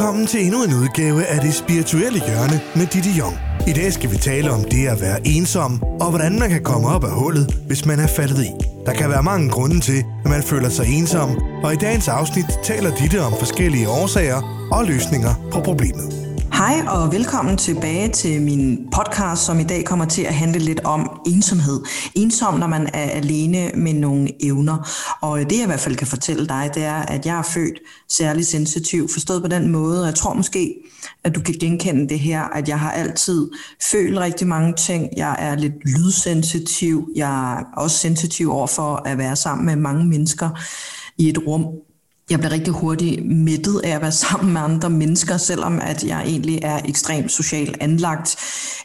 Velkommen 0.00 0.26
til 0.26 0.44
endnu 0.44 0.64
en 0.64 0.74
udgave 0.74 1.24
af 1.24 1.40
det 1.40 1.54
spirituelle 1.54 2.20
hjørne 2.26 2.60
med 2.76 2.86
Didi 2.86 3.18
Jong. 3.18 3.36
I 3.66 3.72
dag 3.72 3.92
skal 3.92 4.10
vi 4.10 4.16
tale 4.16 4.50
om 4.50 4.64
det 4.64 4.86
at 4.86 5.00
være 5.00 5.26
ensom, 5.26 5.82
og 5.82 6.08
hvordan 6.10 6.38
man 6.38 6.50
kan 6.50 6.62
komme 6.62 6.88
op 6.88 7.04
af 7.04 7.10
hullet, 7.10 7.54
hvis 7.66 7.86
man 7.86 7.98
er 8.00 8.06
faldet 8.06 8.44
i. 8.44 8.50
Der 8.86 8.92
kan 8.92 9.10
være 9.10 9.22
mange 9.22 9.50
grunde 9.50 9.80
til, 9.80 10.04
at 10.24 10.30
man 10.30 10.42
føler 10.42 10.68
sig 10.68 10.86
ensom, 10.98 11.30
og 11.64 11.72
i 11.72 11.76
dagens 11.76 12.08
afsnit 12.08 12.44
taler 12.62 12.96
Ditte 12.96 13.20
om 13.22 13.32
forskellige 13.38 13.88
årsager 13.88 14.68
og 14.72 14.84
løsninger 14.84 15.34
på 15.52 15.60
problemet. 15.60 16.29
Hej 16.60 16.82
og 16.88 17.12
velkommen 17.12 17.56
tilbage 17.56 18.08
til 18.08 18.42
min 18.42 18.88
podcast, 18.92 19.46
som 19.46 19.60
i 19.60 19.64
dag 19.64 19.84
kommer 19.84 20.04
til 20.04 20.22
at 20.22 20.34
handle 20.34 20.58
lidt 20.58 20.80
om 20.84 21.20
ensomhed. 21.26 21.80
Ensom, 22.14 22.58
når 22.58 22.66
man 22.66 22.86
er 22.94 23.10
alene 23.10 23.70
med 23.74 23.92
nogle 23.92 24.44
evner. 24.44 24.88
Og 25.20 25.40
øh, 25.40 25.44
det 25.44 25.56
jeg 25.56 25.62
i 25.62 25.66
hvert 25.66 25.80
fald 25.80 25.96
kan 25.96 26.06
fortælle 26.06 26.48
dig, 26.48 26.70
det 26.74 26.84
er, 26.84 26.94
at 26.94 27.26
jeg 27.26 27.38
er 27.38 27.42
født 27.42 27.80
særlig 28.08 28.46
sensitiv, 28.46 29.08
forstået 29.12 29.42
på 29.42 29.48
den 29.48 29.68
måde. 29.68 30.00
og 30.00 30.06
Jeg 30.06 30.14
tror 30.14 30.34
måske, 30.34 30.74
at 31.24 31.34
du 31.34 31.40
kan 31.40 31.54
genkende 31.60 32.08
det 32.08 32.18
her, 32.18 32.42
at 32.42 32.68
jeg 32.68 32.80
har 32.80 32.90
altid 32.90 33.50
følt 33.90 34.18
rigtig 34.18 34.46
mange 34.46 34.74
ting. 34.74 35.08
Jeg 35.16 35.36
er 35.38 35.54
lidt 35.54 35.84
lydsensitiv. 35.84 37.08
Jeg 37.16 37.54
er 37.54 37.64
også 37.76 37.98
sensitiv 37.98 38.52
over 38.52 38.66
for 38.66 39.02
at 39.04 39.18
være 39.18 39.36
sammen 39.36 39.66
med 39.66 39.76
mange 39.76 40.04
mennesker 40.04 40.50
i 41.18 41.28
et 41.28 41.38
rum, 41.46 41.66
jeg 42.30 42.38
bliver 42.38 42.52
rigtig 42.52 42.72
hurtigt 42.72 43.26
mættet 43.26 43.80
af 43.84 43.94
at 43.94 44.00
være 44.00 44.12
sammen 44.28 44.52
med 44.52 44.60
andre 44.60 44.90
mennesker, 44.90 45.36
selvom 45.36 45.80
at 45.82 46.04
jeg 46.04 46.22
egentlig 46.22 46.58
er 46.62 46.80
ekstremt 46.84 47.32
socialt 47.32 47.76
anlagt. 47.80 48.36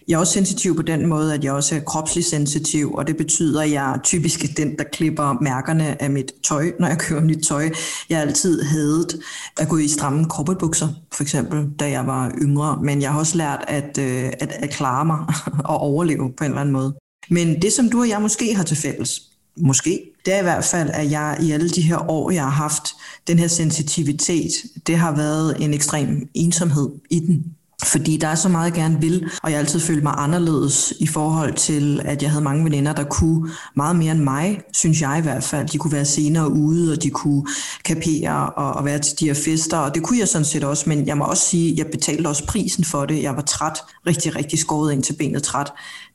Jeg 0.07 0.15
er 0.15 0.19
også 0.19 0.33
sensitiv 0.33 0.75
på 0.75 0.81
den 0.81 1.07
måde, 1.07 1.33
at 1.33 1.43
jeg 1.43 1.53
også 1.53 1.75
er 1.75 1.79
kropsligt 1.79 2.27
sensitiv, 2.27 2.93
og 2.93 3.07
det 3.07 3.17
betyder, 3.17 3.61
at 3.61 3.71
jeg 3.71 3.93
er 3.93 3.97
typisk 4.03 4.57
den, 4.57 4.77
der 4.77 4.83
klipper 4.83 5.37
mærkerne 5.41 6.01
af 6.01 6.09
mit 6.09 6.31
tøj, 6.47 6.71
når 6.79 6.87
jeg 6.87 6.97
køber 6.97 7.21
nyt 7.21 7.43
tøj. 7.47 7.69
Jeg 8.09 8.17
har 8.17 8.25
altid 8.25 8.63
hadet 8.63 9.19
at 9.59 9.69
gå 9.69 9.77
i 9.77 9.87
stramme 9.87 10.25
kroppebukser, 10.25 10.87
for 11.13 11.23
eksempel, 11.23 11.69
da 11.79 11.89
jeg 11.89 12.07
var 12.07 12.31
yngre, 12.41 12.79
men 12.83 13.01
jeg 13.01 13.11
har 13.11 13.19
også 13.19 13.37
lært 13.37 13.65
at, 13.67 13.97
øh, 13.97 14.25
at, 14.39 14.51
at 14.51 14.69
klare 14.69 15.05
mig 15.05 15.19
og 15.71 15.77
overleve 15.77 16.33
på 16.37 16.43
en 16.43 16.51
eller 16.51 16.61
anden 16.61 16.73
måde. 16.73 16.95
Men 17.29 17.61
det, 17.61 17.73
som 17.73 17.89
du 17.89 17.99
og 17.99 18.09
jeg 18.09 18.21
måske 18.21 18.55
har 18.55 18.63
til 18.63 18.77
fælles, 18.77 19.21
måske, 19.57 20.01
det 20.25 20.33
er 20.33 20.39
i 20.39 20.43
hvert 20.43 20.63
fald, 20.63 20.89
at 20.93 21.11
jeg 21.11 21.37
i 21.41 21.51
alle 21.51 21.69
de 21.69 21.81
her 21.81 22.11
år, 22.11 22.31
jeg 22.31 22.43
har 22.43 22.49
haft 22.49 22.83
den 23.27 23.39
her 23.39 23.47
sensitivitet, 23.47 24.51
det 24.87 24.97
har 24.97 25.15
været 25.15 25.63
en 25.63 25.73
ekstrem 25.73 26.29
ensomhed 26.33 26.89
i 27.09 27.19
den. 27.19 27.43
Fordi 27.83 28.17
der 28.17 28.27
er 28.27 28.35
så 28.35 28.49
meget, 28.49 28.65
jeg 28.65 28.73
gerne 28.73 29.01
vil, 29.01 29.29
og 29.43 29.51
jeg 29.51 29.59
altid 29.59 29.79
følte 29.79 30.03
mig 30.03 30.13
anderledes 30.17 30.93
i 30.99 31.07
forhold 31.07 31.53
til, 31.53 32.01
at 32.05 32.23
jeg 32.23 32.31
havde 32.31 32.43
mange 32.43 32.63
veninder, 32.63 32.93
der 32.93 33.03
kunne 33.03 33.49
meget 33.75 33.95
mere 33.95 34.11
end 34.11 34.23
mig, 34.23 34.59
synes 34.73 35.01
jeg 35.01 35.17
i 35.19 35.21
hvert 35.21 35.43
fald. 35.43 35.67
De 35.67 35.77
kunne 35.77 35.91
være 35.91 36.05
senere 36.05 36.51
ude, 36.51 36.91
og 36.91 37.03
de 37.03 37.09
kunne 37.09 37.45
kapere 37.85 38.49
og, 38.49 38.73
og 38.73 38.85
være 38.85 38.99
til 38.99 39.19
de 39.19 39.25
her 39.25 39.33
fester, 39.33 39.77
og 39.77 39.95
det 39.95 40.03
kunne 40.03 40.19
jeg 40.19 40.27
sådan 40.27 40.45
set 40.45 40.63
også, 40.63 40.89
men 40.89 41.07
jeg 41.07 41.17
må 41.17 41.23
også 41.23 41.49
sige, 41.49 41.71
at 41.71 41.77
jeg 41.77 41.87
betalte 41.87 42.27
også 42.27 42.45
prisen 42.45 42.83
for 42.83 43.05
det. 43.05 43.23
Jeg 43.23 43.35
var 43.35 43.41
træt, 43.41 43.79
rigtig, 44.07 44.35
rigtig 44.35 44.59
skåret 44.59 44.93
ind 44.93 45.03
til 45.03 45.13
benet 45.13 45.43
træt 45.43 45.71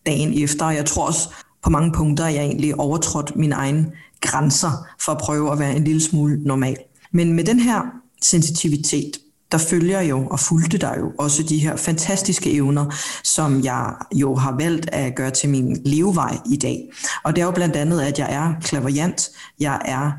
dagen 0.06 0.42
efter, 0.42 0.64
og 0.64 0.75
jeg 0.75 0.86
tror 0.86 1.06
også, 1.06 1.28
på 1.62 1.70
mange 1.70 1.92
punkter 1.92 2.25
er 2.25 2.28
jeg 2.28 2.44
egentlig 2.44 2.80
overtrådt 2.80 3.36
mine 3.36 3.55
egne 3.55 3.92
grænser 4.20 4.86
for 5.00 5.12
at 5.12 5.19
prøve 5.19 5.53
at 5.53 5.58
være 5.58 5.77
en 5.77 5.84
lille 5.84 6.00
smule 6.00 6.42
normal. 6.42 6.77
Men 7.12 7.33
med 7.33 7.44
den 7.44 7.61
her 7.61 7.83
sensitivitet, 8.22 9.19
der 9.53 9.58
følger 9.58 10.00
jo 10.00 10.27
og 10.27 10.41
fulgte 10.41 10.78
der 10.78 10.98
jo 10.98 11.12
også 11.19 11.42
de 11.42 11.58
her 11.58 11.77
fantastiske 11.77 12.53
evner, 12.53 12.94
som 13.25 13.64
jeg 13.64 13.94
jo 14.14 14.34
har 14.34 14.56
valgt 14.56 14.91
at 14.92 15.14
gøre 15.14 15.31
til 15.31 15.48
min 15.48 15.83
levevej 15.84 16.38
i 16.50 16.56
dag. 16.56 16.91
Og 17.25 17.36
det 17.36 17.42
er 17.42 17.47
jo 17.47 17.50
blandt 17.50 17.77
andet, 17.77 18.00
at 18.00 18.19
jeg 18.19 18.34
er 18.34 18.55
klaverjant, 18.62 19.31
jeg 19.61 19.81
er 19.84 20.11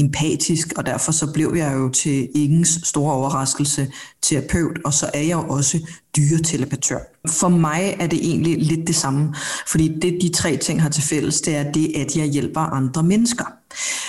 empatisk, 0.00 0.72
og 0.76 0.86
derfor 0.86 1.12
så 1.12 1.32
blev 1.32 1.54
jeg 1.56 1.74
jo 1.74 1.88
til 1.88 2.28
ingens 2.34 2.80
store 2.84 3.12
overraskelse 3.12 3.92
terapeut, 4.22 4.78
og 4.84 4.92
så 4.92 5.10
er 5.14 5.20
jeg 5.20 5.32
jo 5.32 5.48
også 5.48 5.78
dyretelepatør. 6.16 6.98
For 7.28 7.48
mig 7.48 7.96
er 8.00 8.06
det 8.06 8.18
egentlig 8.26 8.58
lidt 8.62 8.86
det 8.86 8.94
samme, 8.96 9.34
fordi 9.66 9.88
det 9.88 10.18
de 10.22 10.28
tre 10.28 10.56
ting 10.56 10.82
har 10.82 10.88
til 10.88 11.02
fælles, 11.02 11.40
det 11.40 11.56
er 11.56 11.72
det, 11.72 11.92
at 11.96 12.16
jeg 12.16 12.26
hjælper 12.26 12.60
andre 12.60 13.02
mennesker. 13.02 13.59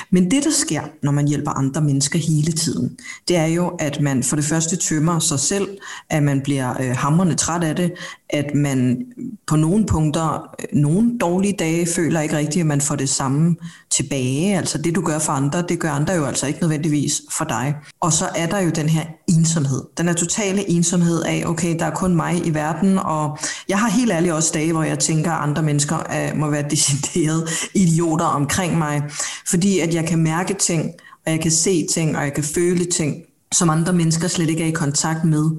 Men 0.09 0.31
det, 0.31 0.43
der 0.43 0.51
sker, 0.51 0.81
når 1.03 1.11
man 1.11 1.27
hjælper 1.27 1.51
andre 1.51 1.81
mennesker 1.81 2.19
hele 2.19 2.51
tiden, 2.51 2.97
det 3.27 3.37
er 3.37 3.45
jo, 3.45 3.67
at 3.67 4.01
man 4.01 4.23
for 4.23 4.35
det 4.35 4.45
første 4.45 4.75
tømmer 4.75 5.19
sig 5.19 5.39
selv, 5.39 5.67
at 6.09 6.23
man 6.23 6.41
bliver 6.41 6.81
øh, 6.81 6.95
hamrende 6.97 7.35
træt 7.35 7.63
af 7.63 7.75
det, 7.75 7.91
at 8.29 8.55
man 8.55 9.05
på 9.47 9.55
nogle 9.55 9.85
punkter, 9.85 10.49
øh, 10.59 10.79
nogle 10.81 11.19
dårlige 11.19 11.55
dage, 11.59 11.87
føler 11.95 12.21
ikke 12.21 12.37
rigtigt, 12.37 12.61
at 12.61 12.67
man 12.67 12.81
får 12.81 12.95
det 12.95 13.09
samme 13.09 13.55
tilbage. 13.89 14.57
Altså 14.57 14.77
det, 14.77 14.95
du 14.95 15.01
gør 15.01 15.19
for 15.19 15.33
andre, 15.33 15.61
det 15.69 15.79
gør 15.79 15.91
andre 15.91 16.13
jo 16.13 16.25
altså 16.25 16.47
ikke 16.47 16.59
nødvendigvis 16.59 17.21
for 17.31 17.45
dig. 17.45 17.75
Og 17.99 18.13
så 18.13 18.29
er 18.35 18.47
der 18.47 18.59
jo 18.59 18.69
den 18.69 18.89
her 18.89 19.05
ensomhed. 19.27 19.83
Den 19.97 20.07
er 20.07 20.13
totale 20.13 20.69
ensomhed 20.69 21.23
af, 21.23 21.43
okay, 21.45 21.79
der 21.79 21.85
er 21.85 21.95
kun 21.95 22.15
mig 22.15 22.47
i 22.47 22.53
verden, 22.53 22.99
og 22.99 23.37
jeg 23.69 23.79
har 23.79 23.89
helt 23.89 24.11
ærligt 24.11 24.33
også 24.33 24.51
dage, 24.53 24.73
hvor 24.73 24.83
jeg 24.83 24.99
tænker, 24.99 25.31
at 25.31 25.49
andre 25.49 25.63
mennesker 25.63 25.97
uh, 25.97 26.39
må 26.39 26.49
være 26.49 26.65
deciderede 26.69 27.47
idioter 27.73 28.25
omkring 28.25 28.77
mig, 28.77 29.01
fordi 29.51 29.79
at 29.79 29.93
jeg 29.93 30.05
kan 30.07 30.19
mærke 30.19 30.53
ting, 30.53 30.91
og 31.25 31.31
jeg 31.31 31.41
kan 31.41 31.51
se 31.51 31.87
ting, 31.87 32.17
og 32.17 32.23
jeg 32.23 32.33
kan 32.33 32.43
føle 32.43 32.85
ting, 32.85 33.23
som 33.51 33.69
andre 33.69 33.93
mennesker 33.93 34.27
slet 34.27 34.49
ikke 34.49 34.63
er 34.63 34.67
i 34.67 34.71
kontakt 34.71 35.23
med. 35.23 35.49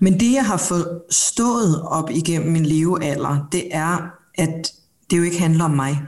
Men 0.00 0.20
det, 0.20 0.32
jeg 0.32 0.46
har 0.46 0.56
forstået 0.56 1.82
op 1.82 2.10
igennem 2.10 2.52
min 2.52 2.66
levealder, 2.66 3.48
det 3.52 3.64
er, 3.70 4.10
at 4.34 4.72
det 5.10 5.18
jo 5.18 5.22
ikke 5.22 5.38
handler 5.38 5.64
om 5.64 5.70
mig. 5.70 6.00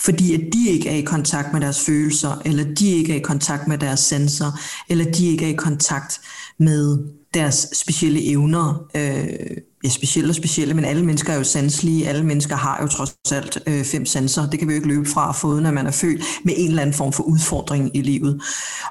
Fordi 0.00 0.34
at 0.34 0.40
de 0.52 0.68
ikke 0.68 0.88
er 0.88 0.94
i 0.94 1.00
kontakt 1.00 1.52
med 1.52 1.60
deres 1.60 1.80
følelser, 1.80 2.42
eller 2.44 2.74
de 2.74 2.90
ikke 2.90 3.12
er 3.12 3.16
i 3.16 3.22
kontakt 3.22 3.68
med 3.68 3.78
deres 3.78 4.00
sanser, 4.00 4.60
eller 4.88 5.04
de 5.04 5.26
ikke 5.26 5.44
er 5.44 5.48
i 5.48 5.56
kontakt 5.56 6.20
med 6.58 6.98
deres 7.34 7.68
specielle 7.72 8.30
evner. 8.30 8.86
Øh, 8.94 9.56
ja, 9.84 9.88
specielle 9.88 10.30
og 10.30 10.34
specielle, 10.34 10.74
men 10.74 10.84
alle 10.84 11.04
mennesker 11.04 11.32
er 11.32 11.36
jo 11.36 11.44
sanselige. 11.44 12.08
Alle 12.08 12.24
mennesker 12.24 12.56
har 12.56 12.78
jo 12.82 12.88
trods 12.88 13.16
alt 13.32 13.58
øh, 13.66 13.84
fem 13.84 14.06
sanser. 14.06 14.50
Det 14.50 14.58
kan 14.58 14.68
vi 14.68 14.72
jo 14.72 14.76
ikke 14.76 14.88
løbe 14.88 15.08
fra 15.08 15.30
at 15.66 15.74
man 15.74 15.86
er 15.86 15.90
født 15.90 16.22
med 16.44 16.54
en 16.56 16.68
eller 16.68 16.82
anden 16.82 16.94
form 16.94 17.12
for 17.12 17.22
udfordring 17.22 17.96
i 17.96 18.02
livet. 18.02 18.42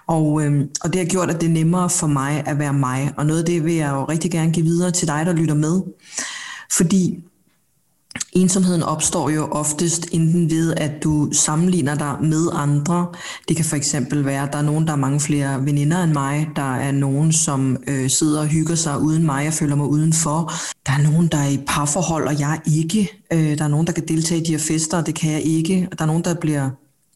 Og, 0.07 0.45
øh, 0.45 0.65
og 0.83 0.93
det 0.93 1.01
har 1.01 1.05
gjort, 1.05 1.29
at 1.29 1.41
det 1.41 1.47
er 1.47 1.53
nemmere 1.53 1.89
for 1.89 2.07
mig 2.07 2.43
at 2.45 2.59
være 2.59 2.73
mig. 2.73 3.13
Og 3.17 3.25
noget 3.25 3.39
af 3.39 3.45
det 3.45 3.65
vil 3.65 3.73
jeg 3.73 3.91
jo 3.91 4.05
rigtig 4.05 4.31
gerne 4.31 4.51
give 4.51 4.65
videre 4.65 4.91
til 4.91 5.07
dig, 5.07 5.25
der 5.25 5.33
lytter 5.33 5.55
med. 5.55 5.81
Fordi 6.71 7.19
Ensomheden 8.35 8.83
opstår 8.83 9.29
jo 9.29 9.45
oftest 9.45 10.07
enten 10.11 10.49
ved, 10.49 10.73
at 10.77 11.03
du 11.03 11.29
sammenligner 11.31 11.95
dig 11.95 12.15
med 12.21 12.47
andre. 12.53 13.07
Det 13.47 13.55
kan 13.55 13.65
for 13.65 13.75
eksempel 13.75 14.25
være, 14.25 14.43
at 14.43 14.53
der 14.53 14.59
er 14.59 14.63
nogen, 14.63 14.85
der 14.85 14.91
har 14.91 14.97
mange 14.97 15.19
flere 15.19 15.65
veninder 15.65 16.03
end 16.03 16.13
mig. 16.13 16.49
Der 16.55 16.75
er 16.75 16.91
nogen, 16.91 17.33
som 17.33 17.77
øh, 17.87 18.09
sidder 18.09 18.39
og 18.39 18.47
hygger 18.47 18.75
sig 18.75 19.01
uden 19.01 19.25
mig 19.25 19.47
og 19.47 19.53
føler 19.53 19.75
mig 19.75 19.87
udenfor. 19.87 20.51
Der 20.85 20.93
er 20.93 21.11
nogen, 21.11 21.27
der 21.27 21.37
er 21.37 21.47
i 21.47 21.59
parforhold, 21.67 22.27
og 22.27 22.39
jeg 22.39 22.59
ikke. 22.65 23.09
Øh, 23.33 23.57
der 23.57 23.63
er 23.63 23.67
nogen, 23.67 23.87
der 23.87 23.93
kan 23.93 24.07
deltage 24.07 24.41
i 24.41 24.43
de 24.43 24.51
her 24.51 24.59
fester, 24.59 24.97
og 24.97 25.05
det 25.05 25.15
kan 25.15 25.31
jeg 25.31 25.41
ikke. 25.41 25.87
Og 25.91 25.99
der 25.99 26.03
er 26.03 26.07
nogen, 26.07 26.23
der 26.23 26.33
bliver 26.33 26.69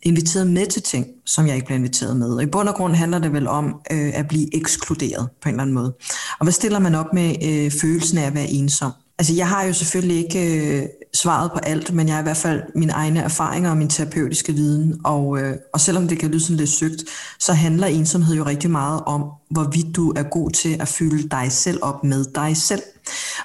inviteret 0.03 0.47
med 0.47 0.65
til 0.65 0.81
ting, 0.81 1.05
som 1.25 1.47
jeg 1.47 1.55
ikke 1.55 1.65
bliver 1.65 1.77
inviteret 1.77 2.17
med. 2.17 2.33
Og 2.33 2.43
i 2.43 2.45
bund 2.45 2.69
og 2.69 2.75
grund 2.75 2.93
handler 2.93 3.19
det 3.19 3.33
vel 3.33 3.47
om 3.47 3.65
øh, 3.91 4.11
at 4.13 4.27
blive 4.27 4.55
ekskluderet 4.55 5.29
på 5.41 5.49
en 5.49 5.55
eller 5.55 5.61
anden 5.61 5.73
måde. 5.73 5.93
Og 6.39 6.43
hvad 6.43 6.53
stiller 6.53 6.79
man 6.79 6.95
op 6.95 7.13
med 7.13 7.35
øh, 7.43 7.71
følelsen 7.71 8.17
af 8.17 8.27
at 8.27 8.33
være 8.33 8.49
ensom? 8.49 8.91
Altså, 9.19 9.33
jeg 9.33 9.47
har 9.47 9.63
jo 9.63 9.73
selvfølgelig 9.73 10.17
ikke 10.17 10.79
øh, 10.81 10.87
svaret 11.13 11.51
på 11.51 11.59
alt, 11.59 11.93
men 11.93 12.07
jeg 12.07 12.15
har 12.15 12.21
i 12.21 12.23
hvert 12.23 12.37
fald 12.37 12.63
mine 12.75 12.91
egne 12.91 13.19
erfaringer 13.19 13.69
og 13.69 13.77
min 13.77 13.89
terapeutiske 13.89 14.53
viden. 14.53 15.01
Og, 15.03 15.39
øh, 15.39 15.55
og 15.73 15.79
selvom 15.79 16.07
det 16.07 16.19
kan 16.19 16.29
lyde 16.29 16.39
sådan 16.39 16.57
lidt 16.57 16.69
sygt, 16.69 17.03
så 17.39 17.53
handler 17.53 17.87
ensomhed 17.87 18.35
jo 18.35 18.45
rigtig 18.45 18.71
meget 18.71 19.01
om, 19.05 19.23
hvorvidt 19.49 19.95
du 19.95 20.13
er 20.15 20.23
god 20.23 20.51
til 20.51 20.77
at 20.81 20.87
fylde 20.87 21.29
dig 21.29 21.51
selv 21.51 21.79
op 21.81 22.03
med 22.03 22.25
dig 22.35 22.57
selv. 22.57 22.81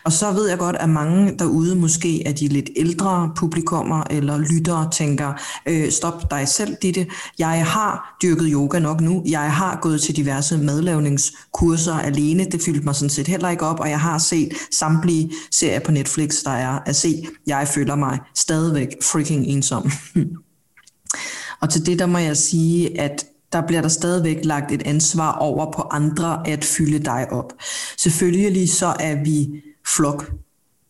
Og 0.04 0.12
så 0.12 0.32
ved 0.32 0.48
jeg 0.48 0.58
godt, 0.58 0.76
at 0.76 0.88
mange 0.88 1.34
derude 1.38 1.76
måske 1.76 2.26
er 2.26 2.32
de 2.32 2.48
lidt 2.48 2.70
ældre 2.76 3.32
publikummer 3.36 4.02
eller 4.10 4.38
lyttere 4.38 4.90
tænker, 4.92 5.32
øh, 5.66 5.90
stop 5.90 6.30
dig 6.30 6.48
selv, 6.48 6.76
Ditte. 6.82 7.06
Jeg 7.38 7.66
har 7.66 8.16
dyrket 8.22 8.48
yoga 8.52 8.78
nok 8.78 9.00
nu. 9.00 9.22
Jeg 9.26 9.52
har 9.52 9.78
gået 9.82 10.00
til 10.00 10.16
diverse 10.16 10.58
madlavningskurser 10.58 11.94
alene. 11.94 12.44
Det 12.44 12.62
fyldte 12.62 12.84
mig 12.84 12.94
sådan 12.94 13.10
set 13.10 13.28
heller 13.28 13.48
ikke 13.48 13.66
op, 13.66 13.80
og 13.80 13.90
jeg 13.90 14.00
har 14.00 14.18
set 14.18 14.52
samtlige 14.70 15.32
serier 15.50 15.80
på 15.80 15.92
Netflix, 15.92 16.42
der 16.44 16.50
er 16.50 16.78
at 16.86 16.96
se. 16.96 17.26
Jeg 17.46 17.68
føler 17.68 17.94
mig 17.94 18.18
stadigvæk 18.34 18.88
freaking 19.02 19.46
ensom. 19.46 19.90
og 21.60 21.70
til 21.70 21.86
det 21.86 21.98
der 21.98 22.06
må 22.06 22.18
jeg 22.18 22.36
sige, 22.36 23.00
at 23.00 23.24
der 23.54 23.66
bliver 23.66 23.82
der 23.82 23.88
stadigvæk 23.88 24.44
lagt 24.44 24.72
et 24.72 24.82
ansvar 24.82 25.32
over 25.32 25.72
på 25.72 25.82
andre 25.82 26.48
at 26.48 26.64
fylde 26.64 26.98
dig 26.98 27.32
op. 27.32 27.52
Selvfølgelig 27.98 28.72
så 28.72 28.86
er 29.00 29.24
vi 29.24 29.48
flok 29.86 30.32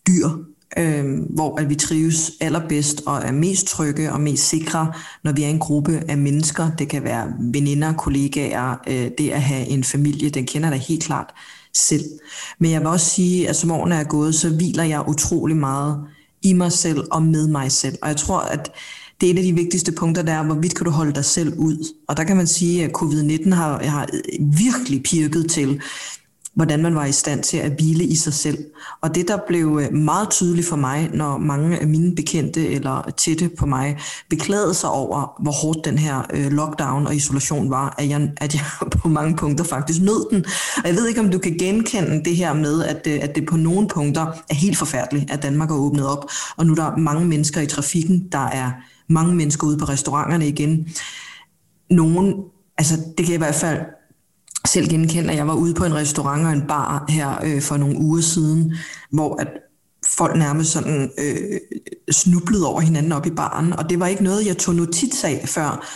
dyr, 0.06 0.28
øh, 0.78 1.04
hvor 1.30 1.60
at 1.60 1.68
vi 1.68 1.74
trives 1.74 2.32
allerbedst 2.40 3.02
og 3.06 3.22
er 3.24 3.32
mest 3.32 3.66
trygge 3.66 4.12
og 4.12 4.20
mest 4.20 4.48
sikre, 4.48 4.92
når 5.24 5.32
vi 5.32 5.42
er 5.42 5.48
en 5.48 5.58
gruppe 5.58 6.02
af 6.08 6.18
mennesker. 6.18 6.70
Det 6.78 6.88
kan 6.88 7.04
være 7.04 7.32
veninder, 7.38 7.92
kollegaer, 7.92 8.76
øh, 8.86 9.10
det 9.18 9.30
at 9.30 9.42
have 9.42 9.66
en 9.66 9.84
familie, 9.84 10.30
den 10.30 10.46
kender 10.46 10.70
der 10.70 10.76
helt 10.76 11.02
klart 11.02 11.34
selv. 11.74 12.04
Men 12.58 12.70
jeg 12.70 12.80
vil 12.80 12.88
også 12.88 13.10
sige, 13.10 13.48
at 13.48 13.56
som 13.56 13.70
årene 13.70 13.94
er 13.94 14.04
gået, 14.04 14.34
så 14.34 14.50
hviler 14.50 14.84
jeg 14.84 15.08
utrolig 15.08 15.56
meget 15.56 15.98
i 16.42 16.52
mig 16.52 16.72
selv 16.72 17.04
og 17.10 17.22
med 17.22 17.48
mig 17.48 17.72
selv. 17.72 17.98
Og 18.02 18.08
jeg 18.08 18.16
tror, 18.16 18.40
at 18.40 18.72
det 19.20 19.28
er 19.28 19.32
et 19.32 19.38
af 19.38 19.44
de 19.44 19.54
vigtigste 19.54 19.92
punkter, 19.92 20.22
der 20.22 20.32
er, 20.32 20.42
hvorvidt 20.42 20.74
kan 20.74 20.84
du 20.84 20.90
holde 20.90 21.12
dig 21.12 21.24
selv 21.24 21.58
ud. 21.58 21.94
Og 22.08 22.16
der 22.16 22.24
kan 22.24 22.36
man 22.36 22.46
sige, 22.46 22.84
at 22.84 22.90
covid-19 22.98 23.54
har, 23.54 23.84
har 23.84 24.08
virkelig 24.40 25.02
pirket 25.02 25.50
til 25.50 25.80
hvordan 26.54 26.82
man 26.82 26.94
var 26.94 27.04
i 27.04 27.12
stand 27.12 27.42
til 27.42 27.56
at 27.56 27.72
hvile 27.72 28.04
i 28.04 28.16
sig 28.16 28.34
selv. 28.34 28.58
Og 29.00 29.14
det, 29.14 29.28
der 29.28 29.38
blev 29.48 29.80
øh, 29.82 29.96
meget 29.96 30.30
tydeligt 30.30 30.66
for 30.66 30.76
mig, 30.76 31.10
når 31.14 31.38
mange 31.38 31.78
af 31.78 31.86
mine 31.86 32.14
bekendte 32.14 32.68
eller 32.68 33.10
tætte 33.16 33.50
på 33.58 33.66
mig 33.66 33.98
beklagede 34.30 34.74
sig 34.74 34.90
over, 34.90 35.42
hvor 35.42 35.52
hårdt 35.52 35.84
den 35.84 35.98
her 35.98 36.22
øh, 36.32 36.52
lockdown 36.52 37.06
og 37.06 37.16
isolation 37.16 37.70
var, 37.70 37.94
at 37.98 38.08
jeg, 38.08 38.30
at 38.36 38.54
jeg 38.54 38.62
på 39.02 39.08
mange 39.08 39.36
punkter 39.36 39.64
faktisk 39.64 40.00
nød 40.02 40.30
den. 40.30 40.44
Og 40.76 40.88
jeg 40.88 40.94
ved 40.94 41.08
ikke, 41.08 41.20
om 41.20 41.30
du 41.30 41.38
kan 41.38 41.56
genkende 41.58 42.24
det 42.24 42.36
her 42.36 42.52
med, 42.52 42.84
at, 42.84 43.06
øh, 43.06 43.18
at 43.22 43.34
det 43.34 43.46
på 43.46 43.56
nogle 43.56 43.88
punkter 43.88 44.26
er 44.50 44.54
helt 44.54 44.78
forfærdeligt, 44.78 45.30
at 45.30 45.42
Danmark 45.42 45.70
er 45.70 45.74
åbnet 45.74 46.06
op, 46.06 46.30
og 46.56 46.66
nu 46.66 46.72
er 46.72 46.76
der 46.76 46.96
mange 46.96 47.26
mennesker 47.26 47.60
i 47.60 47.66
trafikken, 47.66 48.28
der 48.32 48.46
er 48.46 48.70
mange 49.08 49.34
mennesker 49.34 49.66
ude 49.66 49.78
på 49.78 49.84
restauranterne 49.84 50.48
igen. 50.48 50.88
Nogen, 51.90 52.34
altså 52.78 52.96
det 52.96 53.26
kan 53.26 53.28
jeg 53.28 53.34
i 53.34 53.44
hvert 53.44 53.54
fald 53.54 53.78
selv 54.66 54.88
genkende, 54.88 55.30
at 55.30 55.36
jeg 55.36 55.48
var 55.48 55.54
ude 55.54 55.74
på 55.74 55.84
en 55.84 55.94
restaurant 55.94 56.46
og 56.46 56.52
en 56.52 56.66
bar 56.68 57.04
her 57.08 57.44
øh, 57.44 57.62
for 57.62 57.76
nogle 57.76 57.98
uger 57.98 58.20
siden, 58.20 58.74
hvor 59.10 59.40
at 59.40 59.48
folk 60.06 60.36
nærmest 60.36 60.72
sådan 60.72 61.10
øh, 61.18 61.60
snublede 62.10 62.66
over 62.66 62.80
hinanden 62.80 63.12
op 63.12 63.26
i 63.26 63.30
baren, 63.30 63.72
og 63.72 63.90
det 63.90 64.00
var 64.00 64.06
ikke 64.06 64.24
noget, 64.24 64.46
jeg 64.46 64.56
tog 64.56 64.74
notits 64.74 65.24
af 65.24 65.44
før, 65.46 65.86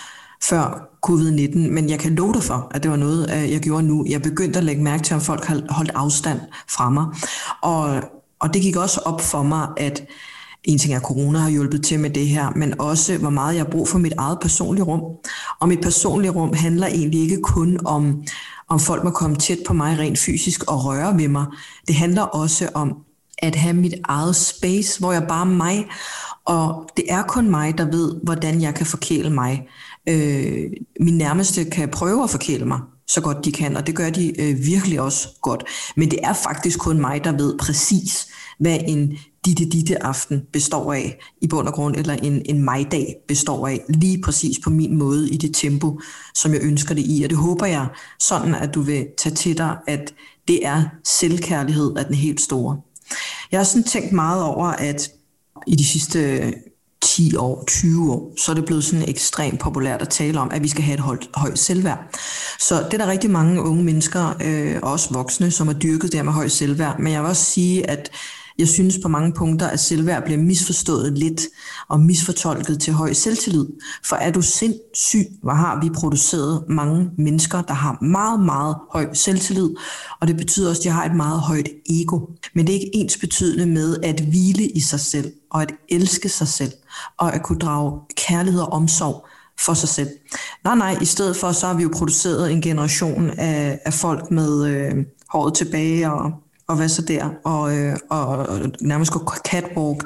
før 0.43 0.88
covid-19, 1.06 1.58
men 1.58 1.90
jeg 1.90 1.99
kan 1.99 2.14
love 2.14 2.32
dig 2.32 2.43
for, 2.43 2.70
at 2.70 2.82
det 2.82 2.90
var 2.90 2.96
noget, 2.96 3.31
øh, 3.31 3.52
jeg 3.52 3.60
gjorde 3.60 3.82
nu. 3.82 4.06
Jeg 4.08 4.22
begyndte 4.22 4.58
at 4.58 4.64
lægge 4.64 4.82
mærke 4.82 5.02
til, 5.02 5.14
om 5.14 5.20
folk 5.20 5.46
holdt 5.46 5.90
afstand 5.94 6.40
fra 6.69 6.90
mig, 6.90 7.06
og, 7.62 8.02
og 8.40 8.55
det 8.55 8.62
gik 8.62 8.76
også 8.76 9.00
op 9.00 9.20
for 9.20 9.43
mig, 9.43 9.69
at 9.76 10.02
en 10.64 10.78
ting 10.78 10.93
er, 10.93 10.96
at 10.96 11.02
corona 11.02 11.38
har 11.38 11.50
hjulpet 11.50 11.84
til 11.84 12.00
med 12.00 12.10
det 12.10 12.28
her, 12.28 12.50
men 12.56 12.81
også 12.81 13.19
hvor 13.19 13.31
meget 13.31 13.55
jeg 13.55 13.64
har 13.64 13.70
brug 13.70 13.88
for 13.88 13.99
mit 13.99 14.12
eget 14.19 14.38
personlige 14.40 14.84
rum. 14.84 15.00
Og 15.60 15.69
mit 15.69 15.81
personlige 15.81 16.31
rum 16.31 16.52
handler 16.52 16.87
egentlig 16.87 17.20
ikke 17.20 17.40
kun 17.43 17.78
om, 17.84 18.22
om 18.69 18.81
folk 18.81 19.05
må 19.05 19.10
komme 19.10 19.37
tæt 19.37 19.58
på 19.66 19.72
mig 19.72 19.99
rent 19.99 20.19
fysisk 20.19 20.70
og 20.70 20.84
røre 20.84 21.19
ved 21.19 21.28
mig. 21.28 21.46
Det 21.88 21.94
handler 21.94 22.22
også 22.22 22.69
om 22.75 22.96
at 23.38 23.55
have 23.56 23.75
mit 23.75 23.94
eget 24.05 24.37
space, 24.37 24.99
hvor 24.99 25.12
jeg 25.12 25.25
bare 25.28 25.40
er 25.40 25.50
mig, 25.50 25.87
og 26.44 26.88
det 26.96 27.05
er 27.08 27.22
kun 27.22 27.50
mig, 27.50 27.78
der 27.78 27.84
ved, 27.84 28.14
hvordan 28.22 28.62
jeg 28.62 28.75
kan 28.75 28.87
forkæle 28.87 29.31
mig. 29.31 29.69
Øh, 30.08 30.70
min 31.00 31.19
nærmeste 31.19 31.64
kan 31.64 31.88
prøve 31.88 32.22
at 32.25 32.31
forkæle 32.31 32.64
mig, 32.64 32.81
så 33.08 33.20
godt 33.20 33.44
de 33.44 33.52
kan, 33.52 33.76
og 33.76 33.87
det 33.87 33.96
gør 33.96 34.10
de 34.10 34.40
øh, 34.40 34.66
virkelig 34.66 35.00
også 35.00 35.28
godt. 35.43 35.64
Men 35.96 36.10
det 36.10 36.19
er 36.22 36.32
faktisk 36.32 36.78
kun 36.78 37.00
mig, 37.00 37.25
der 37.25 37.32
ved 37.32 37.58
præcis, 37.58 38.28
hvad 38.58 38.78
en 38.88 39.19
ditte 39.46 39.64
ditte 39.64 40.02
aften 40.02 40.43
består 40.52 40.93
af 40.93 41.19
i 41.40 41.49
bund 41.49 41.69
og 41.69 41.75
grund, 41.75 41.96
eller 41.96 42.14
en, 42.14 42.43
en 42.44 42.62
majdag 42.64 43.17
består 43.29 43.69
af, 43.69 43.85
lige 43.88 44.23
præcis 44.23 44.58
på 44.64 44.70
min 44.70 44.99
måde 44.99 45.31
i 45.31 45.37
det 45.37 45.55
tempo, 45.55 46.00
som 46.35 46.52
jeg 46.52 46.62
ønsker 46.62 46.94
det 46.94 47.05
i. 47.06 47.23
Og 47.25 47.31
det 47.31 47.38
håber 47.38 47.67
jeg 47.67 47.87
sådan, 48.20 48.55
at 48.55 48.75
du 48.75 48.81
vil 48.81 49.06
tage 49.19 49.35
til 49.35 49.58
dig, 49.58 49.76
at 49.87 50.14
det 50.49 50.67
er 50.67 50.85
selvkærlighed 51.05 51.96
af 51.96 52.05
den 52.05 52.14
helt 52.14 52.40
store. 52.40 52.81
Jeg 53.52 53.61
har 53.61 53.64
sådan 53.64 53.85
tænkt 53.85 54.12
meget 54.12 54.43
over, 54.43 54.67
at 54.67 55.11
i 55.67 55.76
de 55.76 55.87
sidste 55.87 56.52
10 57.02 57.37
år, 57.37 57.64
20 57.67 58.12
år, 58.12 58.32
så 58.38 58.52
er 58.52 58.55
det 58.55 58.64
blevet 58.64 58.84
sådan 58.84 59.08
ekstremt 59.08 59.61
populært 59.61 60.02
at 60.02 60.08
tale 60.08 60.41
om, 60.41 60.50
at 60.50 60.62
vi 60.62 60.69
skal 60.69 60.82
have 60.82 60.94
et 60.94 61.00
højt, 61.00 61.29
højt 61.34 61.58
selvværd. 61.58 61.99
Så 62.58 62.75
det 62.75 62.94
er 62.94 62.99
der 62.99 63.11
rigtig 63.11 63.31
mange 63.31 63.62
unge 63.62 63.84
mennesker, 63.84 64.34
øh, 64.44 64.76
også 64.82 65.12
voksne, 65.12 65.50
som 65.50 65.67
har 65.67 65.75
dyrket 65.75 66.12
det 66.12 66.25
med 66.25 66.32
højt 66.32 66.52
selvværd. 66.52 66.99
Men 66.99 67.12
jeg 67.12 67.23
vil 67.23 67.29
også 67.29 67.44
sige, 67.44 67.91
at 67.91 68.11
jeg 68.58 68.69
synes 68.69 68.99
på 69.02 69.08
mange 69.08 69.32
punkter, 69.32 69.66
at 69.66 69.81
selvværd 69.81 70.25
bliver 70.25 70.38
misforstået 70.38 71.19
lidt 71.19 71.40
og 71.88 72.00
misfortolket 72.00 72.81
til 72.81 72.93
høj 72.93 73.12
selvtillid. 73.12 73.66
For 74.05 74.16
er 74.16 74.31
du 74.31 74.43
sindssyg, 74.43 75.26
hvor 75.43 75.52
har 75.52 75.81
vi 75.82 75.90
produceret 75.90 76.64
mange 76.69 77.10
mennesker, 77.19 77.62
der 77.62 77.75
har 77.75 78.05
meget, 78.05 78.40
meget 78.40 78.76
høj 78.93 79.14
selvtillid, 79.14 79.70
og 80.20 80.28
det 80.28 80.37
betyder 80.37 80.69
også, 80.69 80.81
at 80.81 80.84
de 80.84 80.90
har 80.90 81.05
et 81.05 81.16
meget 81.16 81.40
højt 81.40 81.69
ego. 81.90 82.20
Men 82.55 82.66
det 82.66 82.75
er 82.75 82.81
ikke 82.81 82.96
ens 82.96 83.16
betydende 83.16 83.66
med 83.66 83.96
at 84.02 84.20
hvile 84.20 84.69
i 84.69 84.81
sig 84.81 85.00
selv, 85.00 85.32
og 85.50 85.62
at 85.62 85.72
elske 85.88 86.28
sig 86.28 86.49
selv, 86.49 86.72
og 87.19 87.34
at 87.34 87.43
kunne 87.43 87.58
drage 87.58 88.00
kærlighed 88.16 88.60
og 88.60 88.72
omsorg 88.72 89.26
for 89.60 89.75
sig 89.75 89.88
selv. 89.88 90.08
Nej, 90.64 90.76
nej, 90.76 90.99
i 91.00 91.05
stedet 91.05 91.37
for, 91.37 91.52
så 91.52 91.66
har 91.66 91.75
vi 91.75 91.82
jo 91.82 91.90
produceret 91.93 92.52
en 92.52 92.62
generation 92.62 93.31
af, 93.31 93.78
af 93.84 93.94
folk 93.94 94.31
med 94.31 94.66
øh, 94.66 95.05
håret 95.28 95.55
tilbage 95.55 96.12
og 96.12 96.32
og 96.69 96.76
hvad 96.76 96.88
så 96.88 97.03
der, 97.03 97.31
og, 97.44 97.76
øh, 97.76 97.97
og 98.11 98.47
nærmest 98.81 99.12
gå 99.12 99.32
catwalk 99.49 100.05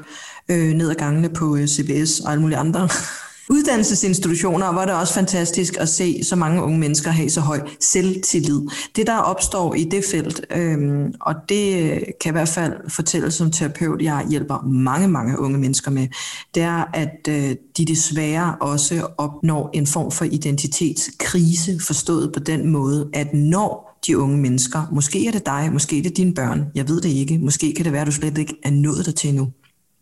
øh, 0.49 0.73
ned 0.73 0.91
ad 0.91 0.94
gangene 0.94 1.29
på 1.29 1.56
øh, 1.56 1.67
CBS 1.67 2.20
og 2.20 2.31
alle 2.31 2.43
mulige 2.43 2.59
andre 2.59 2.88
uddannelsesinstitutioner, 3.55 4.73
hvor 4.73 4.82
det 4.82 4.91
er 4.91 4.94
også 4.97 5.14
fantastisk 5.14 5.76
at 5.76 5.88
se 5.88 6.25
så 6.25 6.37
mange 6.37 6.62
unge 6.62 6.79
mennesker 6.79 7.11
have 7.11 7.31
så 7.31 7.41
høj 7.41 7.61
selvtillid. 7.81 8.61
Det, 8.97 9.06
der 9.06 9.17
opstår 9.17 9.75
i 9.75 9.85
det 9.85 10.05
felt, 10.11 10.47
øh, 10.50 11.11
og 11.20 11.35
det 11.49 11.93
øh, 11.93 12.00
kan 12.20 12.31
i 12.31 12.32
hvert 12.32 12.49
fald 12.49 12.91
fortælle 12.91 13.31
som 13.31 13.50
terapeut, 13.50 14.03
jeg 14.03 14.26
hjælper 14.31 14.69
mange, 14.69 15.09
mange 15.09 15.38
unge 15.38 15.59
mennesker 15.59 15.91
med, 15.91 16.09
det 16.55 16.62
er, 16.62 16.85
at 16.94 17.29
øh, 17.29 17.56
de 17.76 17.85
desværre 17.85 18.56
også 18.61 19.06
opnår 19.19 19.70
en 19.75 19.87
form 19.87 20.11
for 20.11 20.25
identitetskrise, 20.25 21.81
forstået 21.87 22.32
på 22.32 22.41
den 22.41 22.70
måde, 22.70 23.11
at 23.12 23.35
når 23.35 23.92
de 24.06 24.19
unge 24.19 24.38
mennesker. 24.38 24.82
Måske 24.93 25.26
er 25.26 25.32
det 25.32 25.46
dig, 25.46 25.70
måske 25.72 25.99
er 25.99 26.02
det 26.02 26.16
dine 26.16 26.34
børn. 26.34 26.64
Jeg 26.75 26.88
ved 26.88 27.00
det 27.00 27.08
ikke. 27.08 27.38
Måske 27.38 27.75
kan 27.76 27.84
det 27.84 27.93
være, 27.93 28.00
at 28.00 28.06
du 28.06 28.12
slet 28.12 28.38
ikke 28.38 28.56
er 28.62 28.70
nået 28.70 29.06
der 29.06 29.12
til 29.12 29.34
nu. 29.34 29.49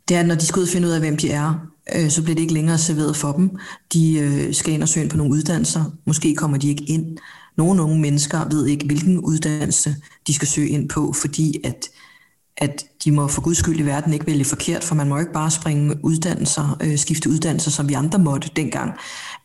Det 0.09 0.17
er, 0.17 0.21
at 0.21 0.27
når 0.27 0.35
de 0.35 0.47
skal 0.47 0.61
ud 0.61 0.67
og 0.67 0.73
finde 0.73 0.89
ud 0.89 0.93
af, 0.93 1.01
hvem 1.01 1.17
de 1.17 1.31
er, 1.31 1.55
øh, 1.97 2.11
så 2.11 2.23
bliver 2.23 2.35
det 2.35 2.43
ikke 2.43 2.55
længere 2.55 2.79
serveret 2.79 3.17
for 3.17 3.33
dem. 3.33 3.51
De 3.93 4.19
øh, 4.19 4.55
skal 4.55 4.75
ind 4.75 4.83
og 4.83 4.89
søge 4.89 5.05
ind 5.05 5.11
på 5.11 5.17
nogle 5.17 5.33
uddannelser. 5.33 5.85
Måske 6.07 6.35
kommer 6.35 6.59
de 6.59 6.69
ikke 6.69 6.85
ind. 6.85 7.17
Nogle 7.57 7.83
unge 7.83 8.01
mennesker 8.01 8.49
ved 8.49 8.67
ikke, 8.67 8.87
hvilken 8.87 9.19
uddannelse 9.19 9.97
de 10.27 10.35
skal 10.35 10.49
søge 10.49 10.69
ind 10.69 10.89
på, 10.89 11.13
fordi 11.13 11.61
at, 11.65 11.89
at 12.57 12.85
de 13.05 13.13
må 13.13 13.29
for 13.29 13.43
guds 13.43 13.59
skyld 13.59 13.81
i 13.81 13.87
verden 13.87 14.13
ikke 14.13 14.27
vælge 14.27 14.45
forkert, 14.45 14.85
for 14.85 14.95
man 14.95 15.09
må 15.09 15.19
ikke 15.19 15.33
bare 15.33 15.51
springe 15.51 16.05
uddannelser, 16.05 16.77
øh, 16.83 16.99
skifte 16.99 17.31
uddannelser, 17.31 17.71
som 17.71 17.89
vi 17.89 17.95
andre 17.95 18.19
måtte 18.19 18.51
dengang, 18.57 18.93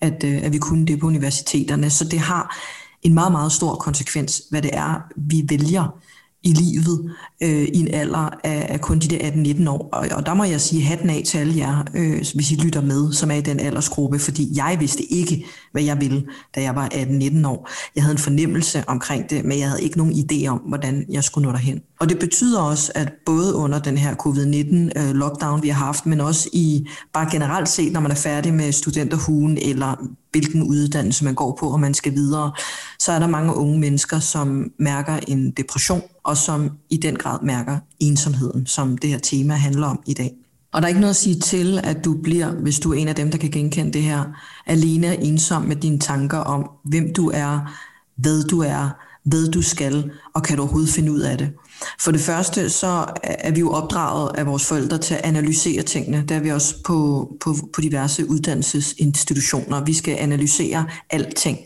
at, 0.02 0.24
øh, 0.24 0.44
at 0.44 0.54
vi 0.54 0.58
kunne 0.58 0.86
det 0.86 1.00
på 1.00 1.08
universiteterne. 1.08 1.90
Så 1.90 2.06
det 2.06 2.20
har 2.20 2.58
en 3.06 3.14
meget, 3.14 3.32
meget 3.32 3.52
stor 3.52 3.76
konsekvens, 3.76 4.42
hvad 4.50 4.62
det 4.62 4.72
er, 4.74 5.02
vi 5.16 5.46
vælger 5.50 6.00
i 6.44 6.54
livet 6.54 7.16
øh, 7.44 7.68
i 7.74 7.80
en 7.80 7.88
alder 7.94 8.30
af, 8.44 8.66
af 8.70 8.82
kun 8.82 9.00
de 9.00 9.08
der 9.08 9.18
18-19 9.18 9.70
år. 9.70 9.90
Og, 9.92 10.08
og 10.12 10.26
der 10.26 10.34
må 10.34 10.44
jeg 10.44 10.62
sige 10.62 10.82
hatten 10.82 11.10
af 11.10 11.24
til 11.26 11.38
alle 11.38 11.58
jer, 11.58 11.84
øh, 11.96 12.18
hvis 12.36 12.52
I 12.52 12.56
lytter 12.56 12.82
med, 12.82 13.14
som 13.14 13.32
er 13.32 13.36
i 13.36 13.42
den 13.42 13.60
aldersgruppe, 13.60 14.20
fordi 14.20 14.50
jeg 14.56 14.78
vidste 14.80 15.04
ikke, 15.04 15.46
hvad 15.72 15.84
jeg 15.84 16.02
ville, 16.02 16.24
da 16.56 16.62
jeg 16.62 16.76
var 16.76 16.90
18-19 16.94 17.48
år. 17.48 17.70
Jeg 17.96 18.04
havde 18.04 18.12
en 18.12 18.18
fornemmelse 18.18 18.84
omkring 18.88 19.30
det, 19.30 19.46
men 19.46 19.60
jeg 19.60 19.70
havde 19.70 19.84
ikke 19.84 19.98
nogen 19.98 20.14
idé 20.14 20.48
om, 20.48 20.58
hvordan 20.58 21.06
jeg 21.10 21.24
skulle 21.24 21.48
nå 21.48 21.52
derhen. 21.52 21.82
Og 22.00 22.10
det 22.10 22.20
betyder 22.20 22.62
også, 22.62 22.92
at 22.96 23.14
både 23.26 23.56
under 23.56 23.80
den 23.80 23.98
her 23.98 24.16
covid-19-lockdown, 24.16 25.58
øh, 25.58 25.64
vi 25.64 25.70
har 25.70 25.86
haft, 25.86 26.06
men 26.06 26.22
også 26.22 26.50
i 26.54 26.88
bare 27.14 27.32
generelt 27.32 27.70
set, 27.70 27.94
når 27.94 28.00
man 28.00 28.12
er 28.12 28.16
færdig 28.16 28.54
med 28.54 28.72
studenterhugen, 28.72 29.58
eller 29.58 29.96
hvilken 30.32 30.64
uddannelse 30.64 31.26
man 31.26 31.36
går 31.36 31.58
på, 31.60 31.68
og 31.70 31.80
man 31.80 31.94
skal 31.94 32.14
videre, 32.14 32.52
så 33.00 33.12
er 33.12 33.20
der 33.20 33.28
mange 33.28 33.56
unge 33.56 33.80
mennesker, 33.80 34.20
som 34.20 34.72
mærker 34.80 35.20
en 35.28 35.52
depression, 35.52 36.02
og 36.24 36.38
som 36.38 36.72
i 36.90 36.98
den 36.98 37.16
grad 37.16 37.35
mærker 37.44 37.78
ensomheden, 38.00 38.66
som 38.66 38.98
det 38.98 39.10
her 39.10 39.20
tema 39.20 39.54
handler 39.54 39.88
om 39.88 40.00
i 40.08 40.14
dag. 40.14 40.32
Og 40.74 40.82
der 40.82 40.86
er 40.86 40.90
ikke 40.90 41.00
noget 41.00 41.14
at 41.14 41.16
sige 41.16 41.40
til, 41.40 41.80
at 41.84 42.06
du 42.06 42.14
bliver, 42.24 42.52
hvis 42.52 42.80
du 42.80 42.94
er 42.94 42.98
en 42.98 43.08
af 43.08 43.16
dem, 43.16 43.32
der 43.32 43.38
kan 43.38 43.52
genkende 43.52 43.94
det 43.94 44.02
her, 44.02 44.24
alene 44.66 45.08
og 45.08 45.18
ensom 45.22 45.62
med 45.62 45.76
dine 45.76 46.00
tanker 46.00 46.38
om, 46.38 46.70
hvem 46.84 47.14
du 47.14 47.32
er, 47.34 47.60
hvad 48.16 48.44
du 48.44 48.62
er, 48.62 48.90
hvad 49.26 49.52
du 49.52 49.62
skal, 49.62 50.12
og 50.34 50.44
kan 50.44 50.58
du 50.58 50.64
overhovedet 50.64 50.90
finde 50.90 51.12
ud 51.12 51.20
af 51.20 51.38
det. 51.38 51.50
For 52.00 52.12
det 52.12 52.22
første, 52.22 52.70
så 52.70 53.06
er 53.24 53.52
vi 53.52 53.60
jo 53.60 53.72
opdraget 53.72 54.32
af 54.38 54.46
vores 54.46 54.66
forældre 54.66 54.98
til 54.98 55.14
at 55.14 55.22
analysere 55.24 55.84
tingene. 55.84 56.26
Der 56.30 56.36
er 56.36 56.40
vi 56.40 56.52
også 56.52 56.76
på, 56.86 57.30
på, 57.42 57.56
på 57.74 57.82
diverse 57.82 58.30
uddannelsesinstitutioner. 58.30 59.84
Vi 59.84 59.94
skal 59.94 60.18
analysere 60.20 60.86
alting 61.10 61.58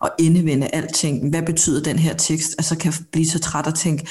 og 0.00 0.10
indevende 0.18 0.68
alting. 0.72 1.30
Hvad 1.30 1.42
betyder 1.42 1.82
den 1.82 1.98
her 1.98 2.14
tekst? 2.14 2.54
Altså 2.58 2.76
kan 2.76 2.92
blive 3.12 3.26
så 3.26 3.38
træt 3.38 3.66
og 3.66 3.74
tænke, 3.74 4.06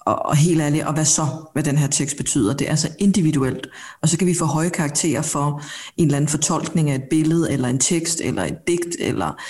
og, 0.00 0.26
og 0.26 0.36
helt 0.36 0.60
ærligt, 0.60 0.84
og 0.84 0.94
hvad 0.94 1.04
så, 1.04 1.26
hvad 1.52 1.62
den 1.62 1.78
her 1.78 1.86
tekst 1.86 2.16
betyder. 2.16 2.54
Det 2.54 2.66
er 2.66 2.70
altså 2.70 2.88
individuelt. 2.98 3.66
Og 4.02 4.08
så 4.08 4.18
kan 4.18 4.26
vi 4.26 4.34
få 4.34 4.44
høje 4.44 4.68
karakterer 4.68 5.22
for 5.22 5.62
en 5.96 6.04
eller 6.06 6.16
anden 6.16 6.28
fortolkning 6.28 6.90
af 6.90 6.94
et 6.94 7.04
billede, 7.10 7.52
eller 7.52 7.68
en 7.68 7.78
tekst, 7.78 8.20
eller 8.20 8.44
et 8.44 8.56
digt, 8.66 8.96
eller 9.00 9.42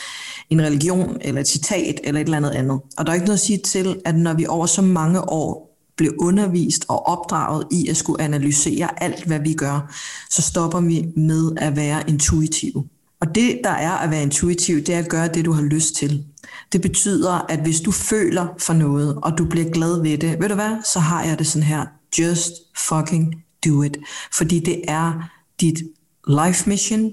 en 0.50 0.62
religion, 0.62 1.16
eller 1.20 1.40
et 1.40 1.48
citat, 1.48 2.00
eller 2.04 2.20
et 2.20 2.24
eller 2.24 2.36
andet 2.36 2.50
andet. 2.50 2.80
Og 2.98 3.06
der 3.06 3.10
er 3.10 3.14
ikke 3.14 3.26
noget 3.26 3.38
at 3.38 3.46
sige 3.46 3.58
til, 3.58 4.00
at 4.04 4.16
når 4.16 4.34
vi 4.34 4.46
over 4.46 4.66
så 4.66 4.82
mange 4.82 5.28
år 5.28 5.70
blev 5.96 6.14
undervist 6.18 6.84
og 6.88 7.06
opdraget 7.06 7.66
i 7.70 7.88
at 7.88 7.96
skulle 7.96 8.22
analysere 8.22 9.02
alt, 9.02 9.24
hvad 9.24 9.38
vi 9.40 9.54
gør, 9.54 9.94
så 10.30 10.42
stopper 10.42 10.80
vi 10.80 11.06
med 11.16 11.52
at 11.56 11.76
være 11.76 12.02
intuitive. 12.08 12.84
Og 13.20 13.34
det, 13.34 13.60
der 13.64 13.70
er 13.70 13.92
at 13.92 14.10
være 14.10 14.22
intuitiv, 14.22 14.76
det 14.76 14.94
er 14.94 14.98
at 14.98 15.08
gøre 15.08 15.28
det, 15.28 15.44
du 15.44 15.52
har 15.52 15.62
lyst 15.62 15.94
til. 15.94 16.24
Det 16.72 16.82
betyder, 16.82 17.32
at 17.48 17.60
hvis 17.60 17.80
du 17.80 17.90
føler 17.90 18.46
for 18.58 18.72
noget, 18.72 19.18
og 19.22 19.38
du 19.38 19.44
bliver 19.44 19.70
glad 19.70 20.02
ved 20.02 20.18
det, 20.18 20.40
ved 20.40 20.48
du 20.48 20.54
hvad, 20.54 20.76
så 20.92 21.00
har 21.00 21.24
jeg 21.24 21.38
det 21.38 21.46
sådan 21.46 21.66
her, 21.66 21.86
just 22.18 22.52
fucking 22.88 23.34
do 23.66 23.82
it. 23.82 23.98
Fordi 24.32 24.58
det 24.58 24.82
er 24.88 25.30
dit 25.60 25.82
life 26.28 26.68
mission, 26.68 27.12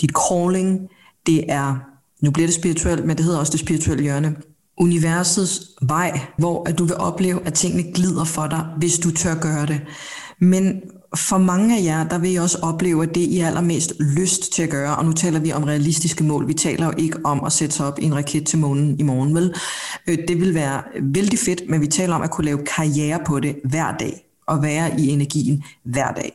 dit 0.00 0.10
calling, 0.30 0.88
det 1.26 1.44
er, 1.48 1.76
nu 2.20 2.30
bliver 2.30 2.46
det 2.46 2.54
spirituelt, 2.54 3.04
men 3.04 3.16
det 3.16 3.24
hedder 3.24 3.38
også 3.38 3.52
det 3.52 3.60
spirituelle 3.60 4.02
hjørne, 4.02 4.36
universets 4.76 5.60
vej, 5.82 6.20
hvor 6.38 6.68
at 6.68 6.78
du 6.78 6.84
vil 6.84 6.96
opleve, 6.96 7.46
at 7.46 7.54
tingene 7.54 7.92
glider 7.92 8.24
for 8.24 8.46
dig, 8.46 8.66
hvis 8.78 8.98
du 8.98 9.10
tør 9.10 9.34
gøre 9.34 9.66
det. 9.66 9.80
Men 10.38 10.82
for 11.16 11.38
mange 11.38 11.78
af 11.78 11.84
jer, 11.84 12.04
der 12.04 12.18
vil 12.18 12.32
I 12.32 12.36
også 12.36 12.58
opleve, 12.62 13.02
at 13.02 13.14
det 13.14 13.20
I 13.20 13.38
har 13.38 13.48
allermest 13.48 13.92
lyst 14.00 14.52
til 14.52 14.62
at 14.62 14.70
gøre, 14.70 14.96
og 14.96 15.04
nu 15.04 15.12
taler 15.12 15.40
vi 15.40 15.52
om 15.52 15.64
realistiske 15.64 16.24
mål, 16.24 16.48
vi 16.48 16.54
taler 16.54 16.86
jo 16.86 16.92
ikke 16.98 17.18
om 17.24 17.44
at 17.44 17.52
sætte 17.52 17.74
sig 17.74 17.86
op 17.86 17.98
i 17.98 18.04
en 18.04 18.14
raket 18.14 18.46
til 18.46 18.58
månen 18.58 19.00
i 19.00 19.02
morgen, 19.02 19.34
vel? 19.34 19.54
Øh, 20.06 20.18
det 20.28 20.40
vil 20.40 20.54
være 20.54 20.82
vældig 21.02 21.38
fedt, 21.38 21.62
men 21.68 21.80
vi 21.80 21.86
taler 21.86 22.14
om 22.14 22.22
at 22.22 22.30
kunne 22.30 22.44
lave 22.44 22.64
karriere 22.76 23.20
på 23.26 23.40
det 23.40 23.56
hver 23.64 23.96
dag, 23.96 24.26
og 24.46 24.62
være 24.62 25.00
i 25.00 25.08
energien 25.08 25.64
hver 25.84 26.12
dag. 26.12 26.32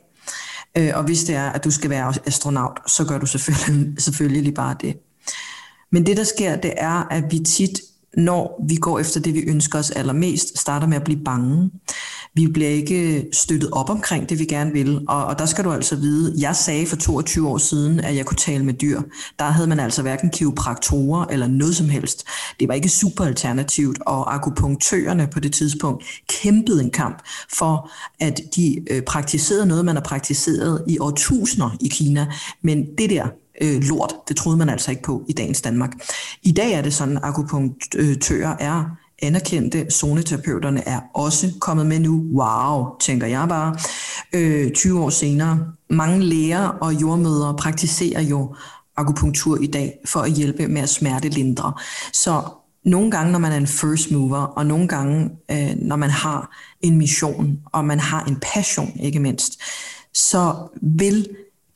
Øh, 0.78 0.92
og 0.94 1.04
hvis 1.04 1.24
det 1.24 1.36
er, 1.36 1.50
at 1.50 1.64
du 1.64 1.72
skal 1.72 1.90
være 1.90 2.14
astronaut, 2.26 2.80
så 2.88 3.06
gør 3.06 3.18
du 3.18 3.26
selvfølgelig, 3.26 4.02
selvfølgelig 4.02 4.54
bare 4.54 4.76
det. 4.82 4.98
Men 5.92 6.06
det, 6.06 6.18
der 6.18 6.24
sker, 6.24 6.56
det 6.56 6.74
er, 6.78 7.08
at 7.12 7.24
vi 7.32 7.40
tit 7.40 7.82
når 8.18 8.65
vi 8.68 8.75
går 8.75 9.00
efter 9.00 9.20
det, 9.20 9.34
vi 9.34 9.39
ønsker 9.39 9.80
os 9.80 9.91
allermest, 9.91 10.60
starter 10.60 10.88
med 10.88 10.98
at 10.98 11.03
blive 11.03 11.24
bange. 11.25 11.72
Vi 12.34 12.48
bliver 12.48 12.70
ikke 12.70 13.27
støttet 13.34 13.70
op 13.72 13.89
omkring 13.89 14.30
det, 14.30 14.39
vi 14.39 14.46
gerne 14.46 14.72
vil. 14.72 15.01
Og, 15.08 15.25
og 15.25 15.39
der 15.39 15.46
skal 15.46 15.63
du 15.63 15.72
altså 15.72 15.96
vide, 15.96 16.36
jeg 16.39 16.56
sagde 16.56 16.86
for 16.86 16.96
22 16.96 17.48
år 17.48 17.58
siden, 17.58 18.00
at 18.00 18.15
jeg 18.15 18.25
kunne 18.25 18.38
tale 18.38 18.65
med 18.65 18.74
dyr. 18.74 19.01
Der 19.39 19.46
havde 19.46 19.68
man 19.68 19.80
altså 19.80 20.01
hverken 20.01 20.30
kiropraktorer 20.30 21.25
eller 21.25 21.48
noget 21.48 21.75
som 21.75 21.89
helst. 21.89 22.24
Det 22.60 22.68
var 22.68 22.74
ikke 22.74 22.89
super 22.89 23.25
alternativt, 23.25 24.00
og 24.01 24.36
akupunktørerne 24.36 25.27
på 25.27 25.39
det 25.39 25.53
tidspunkt 25.53 26.06
kæmpede 26.30 26.84
en 26.84 26.91
kamp 26.91 27.22
for, 27.53 27.91
at 28.20 28.41
de 28.56 28.86
øh, 28.89 29.01
praktiserede 29.01 29.65
noget, 29.65 29.86
man 29.86 29.96
har 29.96 30.03
praktiseret 30.03 30.84
i 30.88 31.00
årtusinder 31.00 31.77
i 31.82 31.88
Kina. 31.88 32.27
Men 32.62 32.86
det 32.98 33.10
der, 33.10 33.27
øh, 33.62 33.82
lort. 33.82 34.13
Det 34.27 34.36
troede 34.36 34.58
man 34.58 34.70
altså 34.70 34.91
ikke 34.91 35.03
på 35.03 35.24
i 35.30 35.34
dagens 35.34 35.62
Danmark. 35.62 35.91
I 36.41 36.51
dag 36.51 36.74
er 36.74 36.82
det 36.82 36.94
sådan, 36.94 37.18
at 37.18 37.24
akupunktører 37.24 38.56
er 38.60 38.86
anerkendte. 39.22 39.91
Zoneterapeuterne 39.91 40.88
er 40.88 41.00
også 41.13 41.53
kommet 41.60 41.86
med 41.86 42.00
nu. 42.00 42.25
Wow, 42.34 42.86
tænker 43.00 43.27
jeg 43.27 43.48
bare. 43.50 43.75
Øh, 44.34 44.72
20 44.72 45.03
år 45.03 45.10
senere. 45.10 45.60
Mange 45.89 46.20
læger 46.20 46.68
og 46.68 47.01
jordmødre 47.01 47.56
praktiserer 47.56 48.22
jo 48.22 48.56
akupunktur 48.98 49.58
i 49.62 49.68
dag 49.68 49.94
for 50.06 50.20
at 50.20 50.32
hjælpe 50.32 50.68
med 50.68 50.82
at 50.82 50.89
smertelindre. 50.89 51.74
Så 52.13 52.44
nogle 52.86 53.12
gange, 53.12 53.32
når 53.32 53.39
man 53.39 53.51
er 53.51 53.58
en 53.58 53.68
first 53.68 54.12
mover, 54.12 54.38
og 54.38 54.65
nogle 54.65 54.88
gange, 54.88 55.30
øh, 55.51 55.75
når 55.77 55.96
man 55.96 56.10
har 56.10 56.58
en 56.82 56.98
mission, 56.98 57.60
og 57.65 57.86
man 57.86 58.00
har 58.00 58.24
en 58.24 58.38
passion, 58.41 58.91
ikke 59.00 59.20
mindst, 59.20 59.62
så 60.13 60.56
vil 60.82 61.27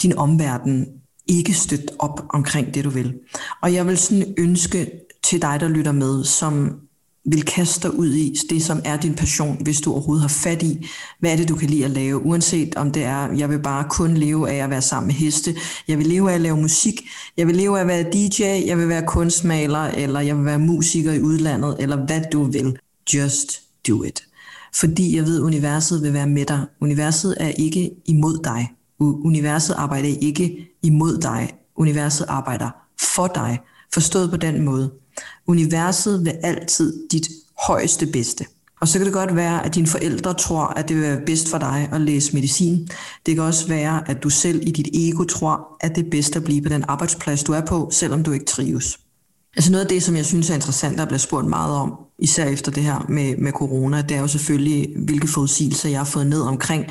din 0.02 0.18
omverden 0.18 0.88
ikke 1.28 1.54
støtte 1.54 1.88
op 2.00 2.26
omkring 2.30 2.74
det, 2.74 2.84
du 2.84 2.90
vil. 2.90 3.14
Og 3.62 3.74
jeg 3.74 3.88
vil 3.88 3.98
sådan 3.98 4.34
ønske 4.38 4.92
til 5.24 5.42
dig, 5.42 5.60
der 5.60 5.68
lytter 5.68 5.92
med, 5.92 6.24
som 6.24 6.80
vil 7.26 7.44
kaste 7.44 7.88
dig 7.88 7.98
ud 7.98 8.14
i 8.14 8.36
det, 8.50 8.64
som 8.64 8.82
er 8.86 8.98
din 8.98 9.16
passion, 9.16 9.64
hvis 9.64 9.82
du 9.82 9.92
overhovedet 9.92 10.22
har 10.22 10.28
fat 10.28 10.64
i, 10.64 10.88
hvad 11.20 11.32
er 11.32 11.36
det, 11.36 11.50
du 11.50 11.56
kan 11.56 11.70
lide 11.70 11.86
at 11.86 11.92
lave, 11.92 12.26
uanset 12.26 12.76
om 12.76 12.92
det 12.92 13.04
er, 13.04 13.32
jeg 13.32 13.50
vil 13.50 13.60
bare 13.60 13.86
kun 13.90 14.18
leve 14.18 14.50
af 14.50 14.64
at 14.64 14.70
være 14.70 14.82
sammen 14.82 15.08
med 15.08 15.16
heste, 15.16 15.56
jeg 15.88 15.98
vil 15.98 16.08
leve 16.08 16.32
af 16.32 16.36
at 16.36 16.42
lave 16.42 16.58
musik, 16.58 17.02
jeg 17.38 17.48
vil 17.48 17.56
leve 17.56 17.78
af 17.78 17.82
at 17.82 17.88
være 17.88 18.04
DJ, 18.04 18.44
jeg 18.68 18.78
vil 18.78 18.90
være 18.90 19.04
kunstmaler, 19.08 19.80
eller 19.80 20.20
jeg 20.20 20.38
vil 20.38 20.46
være 20.46 20.60
musiker 20.60 21.12
i 21.12 21.22
udlandet, 21.22 21.76
eller 21.80 22.06
hvad 22.06 22.22
du 22.32 22.44
vil. 22.44 22.78
Just 23.14 23.62
do 23.88 24.04
it. 24.04 24.24
Fordi 24.76 25.16
jeg 25.16 25.26
ved, 25.26 25.38
at 25.38 25.44
universet 25.44 26.04
vil 26.04 26.14
være 26.14 26.28
med 26.28 26.46
dig. 26.46 26.66
Universet 26.82 27.36
er 27.40 27.48
ikke 27.48 27.92
imod 28.06 28.44
dig. 28.44 28.75
Universet 29.00 29.74
arbejder 29.74 30.10
ikke 30.22 30.68
imod 30.84 31.18
dig. 31.18 31.54
Universet 31.76 32.26
arbejder 32.28 32.70
for 33.16 33.28
dig. 33.28 33.60
Forstået 33.94 34.30
på 34.30 34.38
den 34.38 34.66
måde. 34.66 34.92
Universet 35.48 36.26
vil 36.26 36.34
altid 36.44 37.08
dit 37.12 37.28
højeste 37.68 38.06
bedste. 38.06 38.46
Og 38.82 38.88
så 38.88 39.00
kan 39.00 39.06
det 39.06 39.14
godt 39.14 39.36
være, 39.36 39.66
at 39.66 39.76
dine 39.76 39.88
forældre 39.88 40.34
tror, 40.34 40.66
at 40.66 40.88
det 40.88 40.96
vil 40.96 41.04
være 41.04 41.22
bedst 41.26 41.50
for 41.50 41.58
dig 41.58 41.90
at 41.92 42.02
læse 42.02 42.34
medicin. 42.34 42.90
Det 43.26 43.36
kan 43.36 43.44
også 43.44 43.68
være, 43.68 44.10
at 44.10 44.24
du 44.24 44.30
selv 44.30 44.68
i 44.68 44.72
dit 44.72 44.88
ego 44.94 45.24
tror, 45.24 45.78
at 45.82 45.96
det 45.96 46.06
er 46.06 46.10
bedst 46.10 46.36
at 46.36 46.44
blive 46.44 46.62
på 46.62 46.70
den 46.70 46.86
arbejdsplads, 46.88 47.44
du 47.44 47.54
er 47.54 47.62
på, 47.62 47.90
selvom 47.92 48.24
du 48.24 48.32
ikke 48.32 48.46
trives. 48.46 49.00
Altså 49.56 49.72
noget 49.72 49.84
af 49.84 49.90
det, 49.90 50.04
som 50.04 50.16
jeg 50.16 50.26
synes 50.26 50.50
er 50.50 50.56
interessant, 50.56 50.98
der 50.98 51.06
bliver 51.06 51.18
spurgt 51.20 51.48
meget 51.48 51.76
om, 51.76 52.05
især 52.20 52.46
efter 52.46 52.72
det 52.72 52.84
her 52.84 53.06
med, 53.10 53.38
med 53.38 53.52
corona, 53.52 54.02
det 54.02 54.18
er 54.18 54.22
jo 54.22 54.28
selvfølgelig, 54.28 54.94
hvilke 54.98 55.28
forudsigelser 55.28 55.90
jeg 55.90 56.00
har 56.00 56.06
fået 56.06 56.28
ned 56.28 56.42
omkring, 56.42 56.86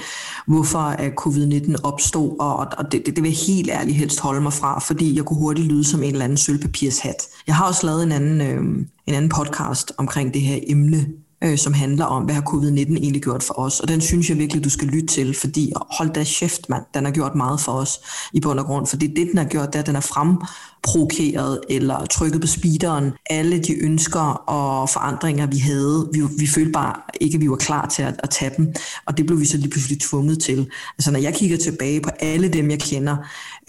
hvorfor 0.47 0.79
at 0.79 1.13
covid-19 1.21 1.75
opstod, 1.83 2.37
og, 2.41 2.57
og 2.57 2.93
det, 2.93 3.07
det, 3.07 3.17
det 3.17 3.23
vil 3.23 3.31
jeg 3.31 3.39
helt 3.47 3.71
ærligt 3.71 3.97
helst 3.97 4.21
holde 4.21 4.41
mig 4.41 4.53
fra, 4.53 4.79
fordi 4.79 5.17
jeg 5.17 5.25
kunne 5.25 5.39
hurtigt 5.39 5.67
lyde 5.67 5.85
som 5.85 6.03
en 6.03 6.13
eller 6.13 6.25
anden 6.25 6.39
sølvpapirshat. 6.39 7.27
Jeg 7.47 7.57
har 7.57 7.67
også 7.67 7.87
lavet 7.87 8.03
en 8.03 8.13
anden, 8.13 8.41
øh, 8.41 8.87
en 9.07 9.15
anden 9.15 9.29
podcast 9.29 9.93
omkring 9.99 10.35
det 10.35 10.43
her 10.43 10.59
emne, 10.67 11.07
øh, 11.45 11.59
som 11.59 11.73
handler 11.73 12.05
om, 12.05 12.25
hvad 12.25 12.35
har 12.35 12.43
covid-19 12.43 12.97
egentlig 12.97 13.23
gjort 13.23 13.43
for 13.43 13.59
os. 13.59 13.81
Og 13.81 13.89
den 13.89 14.01
synes 14.01 14.31
jeg 14.31 14.39
virkelig, 14.39 14.65
du 14.65 14.71
skal 14.71 14.89
lytte 14.89 15.07
til, 15.07 15.35
fordi 15.35 15.73
hold 15.91 16.11
da 16.11 16.25
chef, 16.25 16.59
mand, 16.69 16.83
den 16.95 17.05
har 17.05 17.13
gjort 17.13 17.35
meget 17.35 17.61
for 17.61 17.73
os 17.73 18.01
i 18.33 18.41
bund 18.41 18.59
og 18.59 18.67
grund. 18.67 18.87
Fordi 18.87 19.07
det, 19.07 19.27
den 19.27 19.39
har 19.39 19.45
gjort, 19.45 19.67
det 19.67 19.75
er, 19.75 19.81
at 19.81 19.87
den 19.87 19.95
har 19.95 20.03
fremprovokeret 20.03 21.61
eller 21.71 22.07
trykket 22.07 22.41
på 22.41 22.47
speederen 22.47 23.13
alle 23.31 23.59
de 23.59 23.75
ønsker 23.85 24.21
og 24.49 24.89
forandringer, 24.89 25.47
vi 25.47 25.59
havde. 25.59 26.09
Vi, 26.13 26.21
vi 26.39 26.47
følte 26.47 26.73
bare 26.73 26.95
ikke, 27.21 27.35
at 27.35 27.41
vi 27.41 27.51
var 27.51 27.57
klar 27.57 27.89
til 27.89 28.03
at, 28.03 28.15
at 28.19 28.31
tage 28.31 28.51
dem. 28.57 28.75
Og 29.07 29.19
det 29.19 29.27
blev 29.27 29.41
vi 29.41 29.45
så 29.45 29.57
lige 29.57 29.71
pludselig 29.71 30.01
tvunget 30.01 30.43
til. 30.43 30.71
Altså 30.99 31.11
når 31.11 31.19
jeg 31.19 31.35
kigger 31.35 31.57
tilbage 31.57 32.01
på 32.01 32.11
alle 32.21 32.49
dem, 32.49 32.71
jeg 32.71 32.81
kender, 32.81 33.17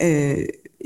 øh, 0.02 0.38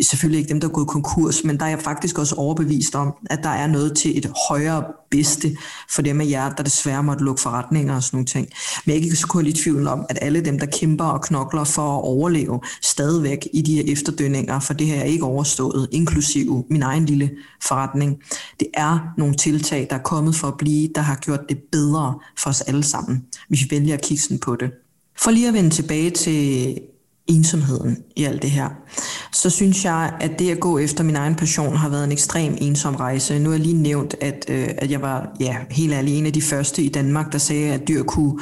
selvfølgelig 0.03 0.39
ikke 0.39 0.49
dem, 0.49 0.61
der 0.61 0.69
er 0.69 0.73
gået 0.73 0.89
konkurs, 0.89 1.45
men 1.45 1.59
der 1.59 1.65
er 1.65 1.69
jeg 1.69 1.81
faktisk 1.81 2.19
også 2.19 2.35
overbevist 2.35 2.95
om, 2.95 3.15
at 3.31 3.41
der 3.43 3.49
er 3.49 3.67
noget 3.67 3.97
til 3.97 4.19
et 4.19 4.33
højere 4.49 4.85
bedste 5.11 5.57
for 5.91 6.03
dem 6.03 6.21
af 6.21 6.27
jer, 6.29 6.55
der 6.55 6.63
desværre 6.63 7.03
måtte 7.03 7.25
lukke 7.25 7.43
forretninger 7.43 7.95
og 7.95 8.03
sådan 8.03 8.17
nogle 8.17 8.27
ting. 8.27 8.49
Men 8.85 8.93
jeg 8.93 9.01
er 9.01 9.05
ikke 9.05 9.17
så 9.17 9.27
kun 9.27 9.47
i 9.47 9.53
tvivl 9.53 9.87
om, 9.87 10.07
at 10.09 10.19
alle 10.23 10.41
dem, 10.41 10.59
der 10.59 10.67
kæmper 10.67 11.05
og 11.05 11.23
knokler 11.23 11.65
for 11.65 11.97
at 11.99 12.03
overleve 12.05 12.61
stadigvæk 12.83 13.49
i 13.53 13.63
de 13.63 13.75
her 13.75 13.93
efterdønninger, 13.93 14.61
for 14.61 14.75
det 14.75 14.87
her 14.87 15.01
er 15.01 15.05
ikke 15.05 15.25
overstået, 15.25 15.89
inklusive 15.93 16.65
min 16.71 16.83
egen 16.83 17.07
lille 17.07 17.31
forretning. 17.63 18.17
Det 18.61 18.69
er 18.75 18.99
nogle 19.19 19.35
tiltag, 19.35 19.87
der 19.91 19.97
er 19.97 20.03
kommet 20.03 20.35
for 20.35 20.49
at 20.49 20.57
blive, 20.59 20.89
der 20.95 21.01
har 21.01 21.17
gjort 21.17 21.41
det 21.49 21.59
bedre 21.73 22.19
for 22.39 22.51
os 22.51 22.61
alle 22.61 22.83
sammen, 22.83 23.25
hvis 23.49 23.63
vi 23.63 23.71
vælger 23.71 23.95
at 23.95 24.03
kigge 24.03 24.23
sådan 24.23 24.39
på 24.39 24.57
det. 24.57 24.71
For 25.19 25.31
lige 25.31 25.49
at 25.49 25.55
vende 25.55 25.71
tilbage 25.71 26.11
til 26.11 26.81
ensomheden 27.31 27.99
i 28.17 28.25
alt 28.25 28.43
det 28.43 28.51
her, 28.51 28.69
så 29.33 29.51
synes 29.51 29.85
jeg, 29.85 30.13
at 30.21 30.39
det 30.39 30.51
at 30.51 30.61
gå 30.61 30.79
efter 30.79 31.05
min 31.05 31.17
egen 31.17 31.35
passion 31.35 31.77
har 31.77 31.89
været 31.89 32.05
en 32.05 32.13
ekstrem 32.13 32.57
ensom 32.61 32.95
rejse. 32.95 33.39
Nu 33.39 33.51
har 33.51 33.57
jeg 33.57 33.67
lige 33.67 33.83
nævnt, 33.83 34.15
at, 34.21 34.45
øh, 34.49 34.69
at 34.79 34.91
jeg 34.91 35.03
var 35.03 35.37
ja, 35.41 35.57
helt 35.71 35.93
ærlig 35.93 36.19
en 36.19 36.27
af 36.27 36.33
de 36.33 36.43
første 36.43 36.83
i 36.83 36.89
Danmark, 36.89 37.33
der 37.33 37.39
sagde, 37.39 37.73
at 37.73 37.89
dyr 37.89 38.03
kunne 38.03 38.41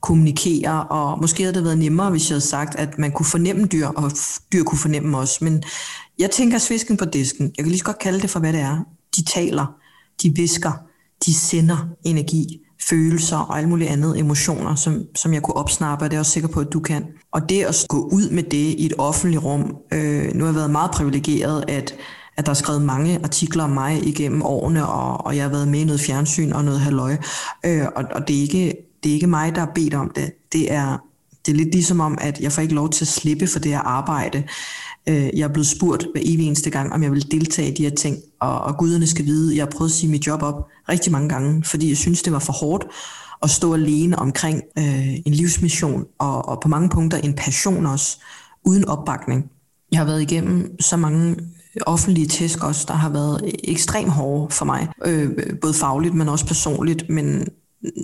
kommunikere, 0.00 0.84
og 0.84 1.20
måske 1.20 1.42
havde 1.42 1.54
det 1.54 1.64
været 1.64 1.78
nemmere, 1.78 2.10
hvis 2.10 2.30
jeg 2.30 2.34
havde 2.34 2.46
sagt, 2.46 2.78
at 2.78 2.98
man 2.98 3.12
kunne 3.12 3.26
fornemme 3.26 3.66
dyr, 3.66 3.86
og 3.86 4.10
dyr 4.52 4.62
kunne 4.62 4.78
fornemme 4.78 5.18
os. 5.18 5.40
Men 5.40 5.62
jeg 6.18 6.30
tænker 6.30 6.58
svisken 6.58 6.96
på 6.96 7.04
disken. 7.04 7.52
Jeg 7.56 7.64
kan 7.64 7.70
lige 7.70 7.78
så 7.78 7.84
godt 7.84 7.98
kalde 7.98 8.20
det 8.20 8.30
for, 8.30 8.40
hvad 8.40 8.52
det 8.52 8.60
er. 8.60 8.78
De 9.16 9.24
taler, 9.24 9.66
de 10.22 10.32
visker, 10.34 10.72
de 11.26 11.34
sender 11.34 11.88
energi 12.04 12.60
følelser 12.88 13.36
og 13.36 13.58
alt 13.58 13.68
muligt 13.68 13.90
andet, 13.90 14.18
emotioner, 14.18 14.74
som, 14.74 15.02
som 15.14 15.34
jeg 15.34 15.42
kunne 15.42 15.56
opsnappe, 15.56 16.04
og 16.04 16.10
det 16.10 16.14
er 16.14 16.16
jeg 16.16 16.20
også 16.20 16.32
sikker 16.32 16.48
på, 16.48 16.60
at 16.60 16.72
du 16.72 16.80
kan. 16.80 17.06
Og 17.32 17.48
det 17.48 17.64
at 17.64 17.86
gå 17.88 18.08
ud 18.12 18.30
med 18.30 18.42
det 18.42 18.56
i 18.78 18.86
et 18.86 18.92
offentligt 18.98 19.44
rum, 19.44 19.76
øh, 19.92 20.34
nu 20.34 20.44
har 20.44 20.46
jeg 20.46 20.54
været 20.54 20.70
meget 20.70 20.90
privilegeret, 20.90 21.64
at 21.68 21.94
at 22.36 22.46
der 22.46 22.50
er 22.50 22.54
skrevet 22.54 22.82
mange 22.82 23.20
artikler 23.24 23.64
om 23.64 23.70
mig 23.70 24.06
igennem 24.06 24.42
årene, 24.42 24.86
og, 24.86 25.26
og 25.26 25.36
jeg 25.36 25.44
har 25.44 25.50
været 25.50 25.68
med 25.68 25.80
i 25.80 25.84
noget 25.84 26.00
fjernsyn 26.00 26.52
og 26.52 26.64
noget 26.64 26.80
halløj. 26.80 27.16
Øh, 27.66 27.86
og 27.96 28.04
og 28.10 28.28
det, 28.28 28.36
er 28.36 28.40
ikke, 28.40 28.76
det 29.02 29.10
er 29.10 29.14
ikke 29.14 29.26
mig, 29.26 29.54
der 29.54 29.60
har 29.60 29.72
bedt 29.74 29.94
om 29.94 30.12
det. 30.16 30.32
Det 30.52 30.72
er, 30.72 30.98
det 31.46 31.52
er 31.52 31.56
lidt 31.56 31.74
ligesom 31.74 32.00
om, 32.00 32.18
at 32.20 32.40
jeg 32.40 32.52
får 32.52 32.62
ikke 32.62 32.74
lov 32.74 32.90
til 32.90 33.04
at 33.04 33.08
slippe 33.08 33.46
for 33.46 33.58
det 33.58 33.72
her 33.72 33.80
arbejde. 33.80 34.42
Øh, 35.10 35.30
jeg 35.38 35.44
er 35.44 35.52
blevet 35.52 35.66
spurgt 35.66 36.06
hver 36.12 36.22
evig 36.24 36.46
eneste 36.46 36.70
gang, 36.70 36.92
om 36.92 37.02
jeg 37.02 37.12
vil 37.12 37.30
deltage 37.30 37.70
i 37.70 37.74
de 37.74 37.82
her 37.82 37.90
ting, 37.90 38.16
og, 38.40 38.60
og 38.60 38.76
guderne 38.78 39.06
skal 39.06 39.24
vide, 39.24 39.56
jeg 39.56 39.64
har 39.64 39.70
prøvet 39.70 39.90
at 39.90 39.94
sige 39.94 40.10
mit 40.10 40.26
job 40.26 40.42
op 40.42 40.68
rigtig 40.88 41.12
mange 41.12 41.28
gange, 41.28 41.64
fordi 41.64 41.88
jeg 41.88 41.96
synes, 41.96 42.22
det 42.22 42.32
var 42.32 42.38
for 42.38 42.52
hårdt 42.52 42.86
at 43.42 43.50
stå 43.50 43.74
alene 43.74 44.18
omkring 44.18 44.62
øh, 44.78 45.14
en 45.26 45.34
livsmission, 45.34 46.04
og, 46.18 46.48
og 46.48 46.60
på 46.62 46.68
mange 46.68 46.88
punkter 46.88 47.18
en 47.18 47.34
passion 47.34 47.86
også, 47.86 48.18
uden 48.64 48.84
opbakning. 48.84 49.50
Jeg 49.92 49.98
har 49.98 50.04
været 50.04 50.22
igennem 50.22 50.80
så 50.80 50.96
mange 50.96 51.36
offentlige 51.86 52.26
tæsk 52.26 52.64
også, 52.64 52.84
der 52.88 52.94
har 52.94 53.08
været 53.08 53.54
ekstremt 53.64 54.10
hårde 54.10 54.54
for 54.54 54.64
mig, 54.64 54.88
øh, 55.04 55.30
både 55.60 55.74
fagligt, 55.74 56.14
men 56.14 56.28
også 56.28 56.46
personligt, 56.46 57.08
men 57.08 57.48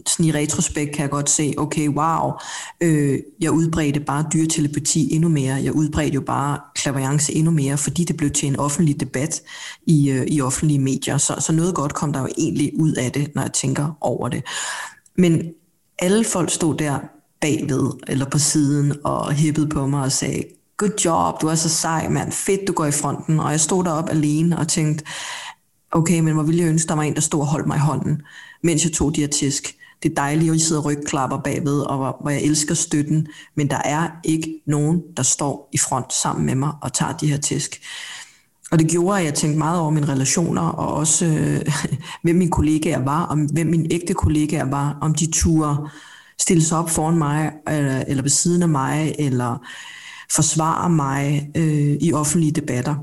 sådan 0.07 0.27
i 0.27 0.33
retrospekt 0.33 0.95
kan 0.95 1.03
jeg 1.03 1.11
godt 1.11 1.31
se, 1.31 1.55
okay, 1.57 1.89
wow, 1.89 2.33
øh, 2.81 3.19
jeg 3.41 3.51
udbredte 3.51 4.01
bare 4.01 4.25
dyrtelepati 4.33 5.15
endnu 5.15 5.29
mere. 5.29 5.55
Jeg 5.55 5.73
udbredte 5.73 6.15
jo 6.15 6.21
bare 6.21 6.61
klaverance 6.75 7.33
endnu 7.33 7.51
mere, 7.51 7.79
fordi 7.79 8.05
det 8.05 8.17
blev 8.17 8.31
til 8.31 8.49
en 8.49 8.57
offentlig 8.57 9.01
debat 9.01 9.43
i, 9.87 10.11
øh, 10.11 10.27
i 10.27 10.41
offentlige 10.41 10.79
medier. 10.79 11.19
Så, 11.19 11.35
så 11.39 11.53
noget 11.53 11.75
godt 11.75 11.95
kom 11.95 12.13
der 12.13 12.21
jo 12.21 12.29
egentlig 12.39 12.73
ud 12.79 12.93
af 12.93 13.13
det, 13.13 13.35
når 13.35 13.43
jeg 13.43 13.53
tænker 13.53 13.99
over 14.01 14.29
det. 14.29 14.43
Men 15.19 15.43
alle 15.99 16.25
folk 16.25 16.51
stod 16.51 16.77
der 16.77 16.99
bagved 17.41 17.91
eller 18.09 18.27
på 18.27 18.39
siden 18.39 18.95
og 19.05 19.33
hippede 19.33 19.69
på 19.69 19.87
mig 19.87 20.03
og 20.03 20.13
sagde, 20.13 20.43
good 20.77 21.01
job, 21.05 21.41
du 21.41 21.47
er 21.47 21.55
så 21.55 21.69
sej, 21.69 22.09
mand, 22.09 22.33
fedt, 22.33 22.69
du 22.69 22.73
går 22.73 22.87
i 22.87 22.93
fronten. 22.93 23.41
Og 23.41 23.51
jeg 23.51 23.61
stod 23.61 23.85
derop 23.85 24.09
alene 24.11 24.59
og 24.59 24.69
tænkte, 24.69 25.05
okay, 25.91 26.21
men 26.21 26.35
hvor 26.35 26.43
ville 26.43 26.61
jeg 26.63 26.69
ønske, 26.69 26.89
der 26.89 26.95
var 26.95 27.03
en, 27.03 27.15
der 27.15 27.21
stod 27.21 27.41
og 27.41 27.47
holdt 27.47 27.67
mig 27.67 27.77
i 27.77 27.81
hånden, 27.81 28.23
mens 28.63 28.85
jeg 28.85 28.93
tog 28.93 29.15
de 29.15 29.21
her 29.21 29.29
tæsk. 29.29 29.77
Det 30.03 30.11
er 30.11 30.15
dejligt, 30.15 30.51
at 30.51 30.57
I 30.57 30.59
sidder 30.59 30.83
rygklapper 30.83 31.39
bagved, 31.39 31.81
og 31.81 31.97
hvor, 31.97 32.17
hvor 32.21 32.31
jeg 32.31 32.43
elsker 32.43 32.75
støtten, 32.75 33.27
men 33.55 33.71
der 33.71 33.81
er 33.85 34.09
ikke 34.25 34.61
nogen, 34.67 35.03
der 35.17 35.23
står 35.23 35.69
i 35.73 35.79
front 35.79 36.13
sammen 36.13 36.47
med 36.47 36.55
mig 36.55 36.73
og 36.83 36.93
tager 36.93 37.13
de 37.13 37.27
her 37.27 37.37
tæsk. 37.37 37.81
Og 38.71 38.79
det 38.79 38.91
gjorde, 38.91 39.19
at 39.19 39.25
jeg 39.25 39.35
tænkte 39.35 39.59
meget 39.59 39.81
over 39.81 39.91
mine 39.91 40.09
relationer, 40.09 40.63
og 40.63 40.95
også 40.95 41.27
øh, 41.27 41.73
hvem 42.23 42.37
mine 42.37 42.51
kollegaer 42.51 43.05
var, 43.05 43.23
og 43.23 43.37
hvem 43.53 43.67
mine 43.67 43.87
ægte 43.91 44.15
kollegaer 44.15 44.65
var, 44.65 44.99
om 45.01 45.15
de 45.15 45.31
turde 45.33 45.77
stille 46.39 46.65
sig 46.65 46.79
op 46.79 46.91
foran 46.91 47.19
mig, 47.19 47.53
eller, 47.69 48.05
eller 48.07 48.23
ved 48.23 48.31
siden 48.31 48.63
af 48.63 48.69
mig, 48.69 49.15
eller 49.19 49.67
forsvare 50.31 50.91
mig 50.91 51.51
øh, 51.57 51.97
i 52.01 52.13
offentlige 52.13 52.53
debatter 52.53 52.95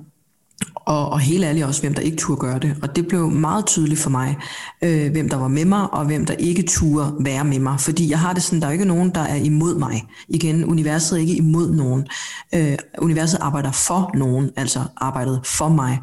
og, 0.85 1.09
og 1.09 1.19
helt 1.19 1.43
ærligt 1.43 1.65
også, 1.65 1.81
hvem 1.81 1.93
der 1.93 2.01
ikke 2.01 2.17
turde 2.17 2.39
gøre 2.39 2.59
det. 2.59 2.75
Og 2.81 2.95
det 2.95 3.07
blev 3.07 3.29
meget 3.29 3.65
tydeligt 3.65 3.99
for 3.99 4.09
mig, 4.09 4.37
øh, 4.81 5.11
hvem 5.11 5.29
der 5.29 5.37
var 5.37 5.47
med 5.47 5.65
mig, 5.65 5.93
og 5.93 6.05
hvem 6.05 6.25
der 6.25 6.33
ikke 6.33 6.63
turde 6.63 7.15
være 7.19 7.43
med 7.43 7.59
mig. 7.59 7.79
Fordi 7.79 8.09
jeg 8.09 8.19
har 8.19 8.33
det 8.33 8.43
sådan, 8.43 8.61
der 8.61 8.67
er 8.67 8.71
ikke 8.71 8.85
nogen, 8.85 9.09
der 9.15 9.21
er 9.21 9.35
imod 9.35 9.75
mig. 9.75 10.03
Igen, 10.27 10.65
universet 10.65 11.17
er 11.17 11.21
ikke 11.21 11.35
imod 11.35 11.71
nogen. 11.71 12.07
Øh, 12.55 12.77
universet 12.97 13.37
arbejder 13.41 13.71
for 13.71 14.11
nogen, 14.17 14.49
altså 14.55 14.83
arbejdet 14.97 15.41
for 15.45 15.69
mig. 15.69 15.99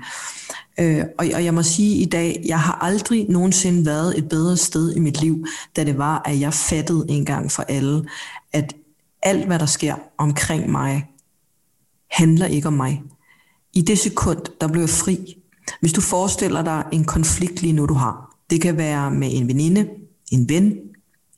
Øh, 0.81 1.05
og, 1.19 1.27
og 1.35 1.45
jeg 1.45 1.55
må 1.55 1.63
sige 1.63 1.97
i 1.97 2.05
dag, 2.05 2.43
jeg 2.47 2.61
har 2.61 2.79
aldrig 2.81 3.27
nogensinde 3.29 3.87
været 3.87 4.19
et 4.19 4.29
bedre 4.29 4.57
sted 4.57 4.97
i 4.97 4.99
mit 4.99 5.21
liv, 5.21 5.47
da 5.77 5.85
det 5.85 5.99
var, 5.99 6.23
at 6.25 6.41
jeg 6.41 6.55
fattede 6.55 7.07
en 7.09 7.25
gang 7.25 7.53
for 7.53 7.63
alle, 7.63 8.05
at 8.53 8.75
alt, 9.23 9.47
hvad 9.47 9.59
der 9.59 9.67
sker 9.67 9.95
omkring 10.19 10.71
mig, 10.71 11.07
handler 12.11 12.47
ikke 12.47 12.69
om 12.69 12.75
mig 12.75 13.03
i 13.75 13.83
det 13.83 13.99
sekund, 13.99 14.41
der 14.61 14.69
blev 14.69 14.81
jeg 14.81 14.91
fri. 14.91 15.37
Hvis 15.81 15.93
du 15.93 16.01
forestiller 16.01 16.63
dig 16.63 16.85
en 16.93 17.05
konflikt 17.05 17.63
lige 17.63 17.73
nu, 17.73 17.87
du 17.87 17.95
har. 17.95 18.37
Det 18.51 18.61
kan 18.61 18.77
være 18.77 19.11
med 19.11 19.29
en 19.33 19.49
veninde, 19.49 19.89
en 20.33 20.49
ven, 20.49 20.79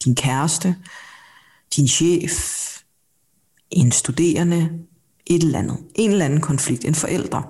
din 0.05 0.15
kæreste, 0.15 0.77
din 1.77 1.89
chef, 1.89 2.33
en 3.71 3.93
studerende, 3.93 4.71
et 5.27 5.43
eller 5.43 5.59
andet. 5.59 5.79
En 5.95 6.11
eller 6.11 6.25
anden 6.25 6.41
konflikt, 6.41 6.85
en 6.85 6.95
forælder. 6.95 7.43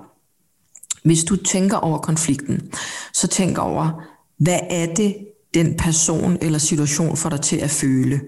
Hvis 1.03 1.23
du 1.23 1.35
tænker 1.35 1.77
over 1.77 1.97
konflikten, 1.97 2.71
så 3.13 3.27
tænk 3.27 3.57
over, 3.57 4.03
hvad 4.37 4.59
er 4.69 4.93
det, 4.93 5.15
den 5.53 5.77
person 5.77 6.37
eller 6.41 6.59
situation 6.59 7.17
får 7.17 7.29
dig 7.29 7.41
til 7.41 7.57
at 7.57 7.69
føle? 7.69 8.21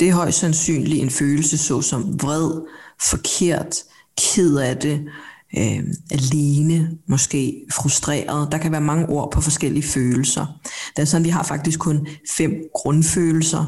Det 0.00 0.08
er 0.08 0.14
højst 0.14 0.38
sandsynligt 0.38 1.02
en 1.02 1.10
følelse 1.10 1.58
såsom 1.58 2.22
vred, 2.22 2.50
forkert, 3.00 3.76
ked 4.18 4.56
af 4.56 4.76
det, 4.76 5.04
øh, 5.56 5.82
alene, 6.10 6.90
måske 7.06 7.64
frustreret. 7.72 8.52
Der 8.52 8.58
kan 8.58 8.72
være 8.72 8.80
mange 8.80 9.08
ord 9.08 9.32
på 9.32 9.40
forskellige 9.40 9.82
følelser. 9.82 10.46
Det 10.96 11.02
er 11.02 11.06
sådan, 11.06 11.24
vi 11.24 11.30
har 11.30 11.42
faktisk 11.42 11.78
kun 11.78 12.08
fem 12.36 12.52
grundfølelser, 12.74 13.64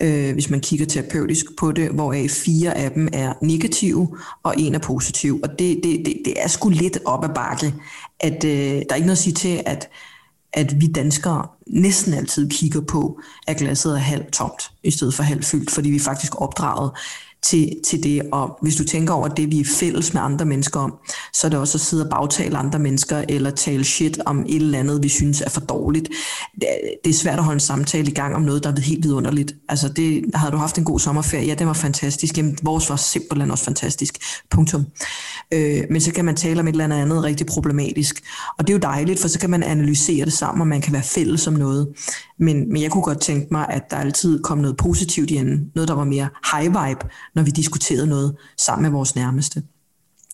øh, 0.00 0.32
hvis 0.32 0.50
man 0.50 0.60
kigger 0.60 0.86
terapeutisk 0.86 1.46
på 1.58 1.72
det, 1.72 1.90
hvoraf 1.90 2.30
fire 2.30 2.76
af 2.76 2.90
dem 2.90 3.08
er 3.12 3.32
negative, 3.42 4.18
og 4.42 4.54
en 4.58 4.74
er 4.74 4.78
positiv. 4.78 5.40
Og 5.42 5.48
det, 5.58 5.80
det, 5.82 6.02
det, 6.06 6.22
det 6.24 6.42
er 6.42 6.48
sgu 6.48 6.68
lidt 6.68 6.98
op 7.04 7.24
ad 7.24 7.34
bakke, 7.34 7.74
at 8.20 8.44
øh, 8.44 8.50
der 8.50 8.84
er 8.90 8.94
ikke 8.94 9.06
noget 9.06 9.10
at 9.10 9.18
sige 9.18 9.34
til, 9.34 9.62
at 9.66 9.88
at 10.52 10.80
vi 10.80 10.86
danskere 10.86 11.46
næsten 11.66 12.14
altid 12.14 12.50
kigger 12.50 12.80
på, 12.80 13.20
at 13.46 13.56
glasset 13.56 13.92
er 13.92 13.98
halvt 13.98 14.32
tomt, 14.32 14.70
i 14.82 14.90
stedet 14.90 15.14
for 15.14 15.22
halvt 15.22 15.44
fyldt, 15.44 15.70
fordi 15.70 15.90
vi 15.90 15.98
faktisk 15.98 16.40
opdraget 16.40 16.90
til, 17.42 17.72
til 17.86 18.02
det. 18.02 18.22
Og 18.32 18.58
hvis 18.62 18.76
du 18.76 18.84
tænker 18.84 19.14
over 19.14 19.28
det, 19.28 19.50
vi 19.50 19.60
er 19.60 19.64
fælles 19.64 20.14
med 20.14 20.22
andre 20.22 20.44
mennesker 20.44 20.80
om, 20.80 20.94
så 21.34 21.46
er 21.46 21.48
det 21.48 21.58
også 21.58 21.76
at 21.76 21.80
sidde 21.80 22.04
og 22.04 22.10
bagtale 22.10 22.58
andre 22.58 22.78
mennesker, 22.78 23.24
eller 23.28 23.50
tale 23.50 23.84
shit 23.84 24.18
om 24.26 24.44
et 24.48 24.56
eller 24.56 24.78
andet, 24.78 25.02
vi 25.02 25.08
synes 25.08 25.40
er 25.40 25.50
for 25.50 25.60
dårligt. 25.60 26.08
Det 27.04 27.10
er 27.10 27.14
svært 27.14 27.38
at 27.38 27.44
holde 27.44 27.56
en 27.56 27.60
samtale 27.60 28.10
i 28.10 28.14
gang 28.14 28.34
om 28.34 28.42
noget, 28.42 28.64
der 28.64 28.72
er 28.72 28.80
helt 28.80 29.04
vidunderligt. 29.04 29.54
Altså, 29.68 29.88
det, 29.88 30.24
havde 30.34 30.52
du 30.52 30.56
haft 30.56 30.78
en 30.78 30.84
god 30.84 30.98
sommerferie? 30.98 31.46
Ja, 31.46 31.54
den 31.54 31.66
var 31.66 31.72
fantastisk. 31.72 32.36
Jamen, 32.36 32.58
vores 32.62 32.90
var 32.90 32.96
simpelthen 32.96 33.50
også 33.50 33.64
fantastisk. 33.64 34.18
Punktum. 34.50 34.86
Øh, 35.54 35.82
men 35.90 36.00
så 36.00 36.12
kan 36.12 36.24
man 36.24 36.36
tale 36.36 36.60
om 36.60 36.68
et 36.68 36.72
eller 36.72 36.96
andet 36.96 37.24
rigtig 37.24 37.46
problematisk. 37.46 38.22
Og 38.58 38.66
det 38.66 38.72
er 38.72 38.74
jo 38.74 38.92
dejligt, 38.92 39.20
for 39.20 39.28
så 39.28 39.38
kan 39.38 39.50
man 39.50 39.62
analysere 39.62 40.24
det 40.24 40.32
sammen, 40.32 40.60
og 40.60 40.66
man 40.66 40.80
kan 40.80 40.92
være 40.92 41.02
fælles 41.02 41.46
om 41.46 41.54
noget. 41.54 41.88
Men, 42.38 42.72
men 42.72 42.82
jeg 42.82 42.90
kunne 42.90 43.02
godt 43.02 43.20
tænke 43.20 43.46
mig, 43.50 43.66
at 43.68 43.90
der 43.90 43.96
altid 43.96 44.42
kom 44.42 44.58
noget 44.58 44.76
positivt 44.76 45.30
i 45.30 45.36
enden. 45.36 45.70
Noget, 45.74 45.88
der 45.88 45.94
var 45.94 46.04
mere 46.04 46.28
high 46.52 46.66
vibe, 46.66 47.06
når 47.34 47.42
vi 47.42 47.50
diskuterede 47.50 48.06
noget 48.06 48.36
sammen 48.58 48.82
med 48.82 48.90
vores 48.90 49.14
nærmeste. 49.14 49.62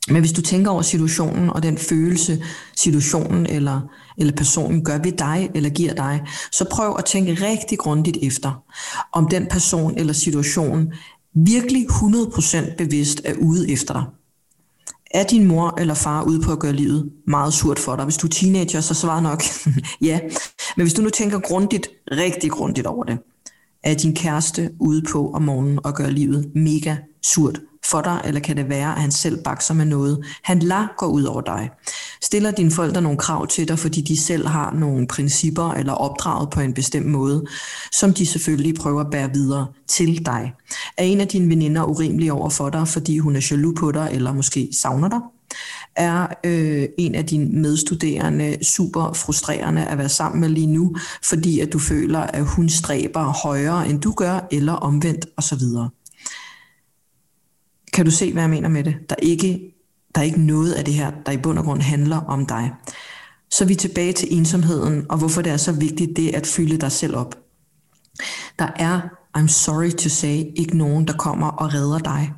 Men 0.08 0.20
hvis 0.20 0.32
du 0.32 0.42
tænker 0.42 0.70
over 0.70 0.82
situationen 0.82 1.50
og 1.50 1.62
den 1.62 1.78
følelse, 1.78 2.44
situationen 2.76 3.46
eller, 3.46 3.80
eller 4.18 4.32
personen 4.32 4.84
gør 4.84 4.98
ved 4.98 5.12
dig 5.12 5.50
eller 5.54 5.70
giver 5.70 5.94
dig, 5.94 6.26
så 6.52 6.64
prøv 6.70 6.96
at 6.98 7.04
tænke 7.04 7.34
rigtig 7.34 7.78
grundigt 7.78 8.16
efter, 8.22 8.64
om 9.12 9.28
den 9.28 9.46
person 9.50 9.98
eller 9.98 10.12
situation 10.12 10.92
virkelig 11.34 11.86
100% 11.90 12.76
bevidst 12.76 13.20
er 13.24 13.34
ude 13.34 13.70
efter 13.70 13.94
dig. 13.94 14.04
Er 15.10 15.24
din 15.24 15.44
mor 15.44 15.80
eller 15.80 15.94
far 15.94 16.22
ude 16.22 16.40
på 16.40 16.52
at 16.52 16.58
gøre 16.58 16.72
livet 16.72 17.10
meget 17.26 17.54
surt 17.54 17.78
for 17.78 17.96
dig? 17.96 18.04
Hvis 18.04 18.16
du 18.16 18.26
er 18.26 18.30
teenager, 18.30 18.80
så 18.80 18.94
svarer 18.94 19.20
nok 19.20 19.42
ja. 20.08 20.20
Men 20.76 20.84
hvis 20.84 20.94
du 20.94 21.02
nu 21.02 21.10
tænker 21.10 21.38
grundigt, 21.38 21.88
rigtig 22.10 22.50
grundigt 22.50 22.86
over 22.86 23.04
det, 23.04 23.18
er 23.84 23.94
din 23.94 24.14
kæreste 24.14 24.70
ude 24.80 25.02
på 25.12 25.30
om 25.30 25.42
morgenen 25.42 25.78
og 25.84 25.94
gør 25.94 26.10
livet 26.10 26.50
mega 26.54 26.96
surt 27.22 27.60
for 27.90 28.00
dig, 28.00 28.20
eller 28.24 28.40
kan 28.40 28.56
det 28.56 28.68
være, 28.68 28.94
at 28.94 29.00
han 29.00 29.12
selv 29.12 29.42
bakser 29.44 29.74
med 29.74 29.84
noget, 29.84 30.24
han 30.42 30.58
lader 30.58 30.86
gå 30.98 31.06
ud 31.06 31.24
over 31.24 31.40
dig? 31.40 31.70
Stiller 32.22 32.50
dine 32.50 32.70
forældre 32.70 33.02
nogle 33.02 33.18
krav 33.18 33.46
til 33.46 33.68
dig, 33.68 33.78
fordi 33.78 34.00
de 34.00 34.20
selv 34.20 34.46
har 34.46 34.72
nogle 34.72 35.06
principper 35.06 35.70
eller 35.70 35.92
opdraget 35.92 36.50
på 36.50 36.60
en 36.60 36.74
bestemt 36.74 37.06
måde, 37.06 37.44
som 37.92 38.14
de 38.14 38.26
selvfølgelig 38.26 38.74
prøver 38.74 39.00
at 39.00 39.10
bære 39.10 39.30
videre 39.34 39.66
til 39.88 40.26
dig? 40.26 40.52
Er 40.96 41.04
en 41.04 41.20
af 41.20 41.28
dine 41.28 41.48
veninder 41.48 41.84
urimelig 41.84 42.32
over 42.32 42.48
for 42.50 42.70
dig, 42.70 42.88
fordi 42.88 43.18
hun 43.18 43.36
er 43.36 43.48
jaloux 43.50 43.80
på 43.80 43.92
dig, 43.92 44.08
eller 44.12 44.32
måske 44.32 44.68
savner 44.82 45.08
dig? 45.08 45.20
Er 45.96 46.26
øh, 46.44 46.88
en 46.98 47.14
af 47.14 47.26
dine 47.26 47.60
medstuderende 47.60 48.64
super 48.64 49.12
frustrerende 49.12 49.84
at 49.84 49.98
være 49.98 50.08
sammen 50.08 50.40
med 50.40 50.48
lige 50.48 50.66
nu, 50.66 50.96
fordi 51.22 51.60
at 51.60 51.72
du 51.72 51.78
føler, 51.78 52.20
at 52.20 52.44
hun 52.44 52.68
stræber 52.68 53.22
højere, 53.22 53.88
end 53.88 54.00
du 54.00 54.12
gør, 54.12 54.48
eller 54.50 54.72
omvendt 54.72 55.26
osv. 55.36 55.62
Kan 57.92 58.04
du 58.04 58.10
se, 58.10 58.32
hvad 58.32 58.42
jeg 58.42 58.50
mener 58.50 58.68
med 58.68 58.84
det? 58.84 58.96
Der 59.08 59.16
er 59.18 59.26
ikke, 59.26 59.74
der 60.14 60.20
er 60.20 60.24
ikke 60.24 60.40
noget 60.40 60.72
af 60.72 60.84
det 60.84 60.94
her, 60.94 61.12
der 61.26 61.32
i 61.32 61.36
bund 61.36 61.58
og 61.58 61.64
grund 61.64 61.80
handler 61.80 62.16
om 62.16 62.46
dig. 62.46 62.72
Så 63.50 63.64
er 63.64 63.68
vi 63.68 63.74
tilbage 63.74 64.12
til 64.12 64.36
ensomheden, 64.36 65.06
og 65.10 65.18
hvorfor 65.18 65.42
det 65.42 65.52
er 65.52 65.56
så 65.56 65.72
vigtigt, 65.72 66.16
det 66.16 66.34
at 66.34 66.46
fylde 66.46 66.76
dig 66.76 66.92
selv 66.92 67.16
op. 67.16 67.38
Der 68.58 68.68
er, 68.76 69.00
I'm 69.38 69.46
sorry 69.46 69.90
to 69.90 70.08
say, 70.08 70.42
ikke 70.56 70.76
nogen, 70.76 71.06
der 71.06 71.12
kommer 71.12 71.46
og 71.46 71.74
redder 71.74 71.98
dig. 71.98 72.32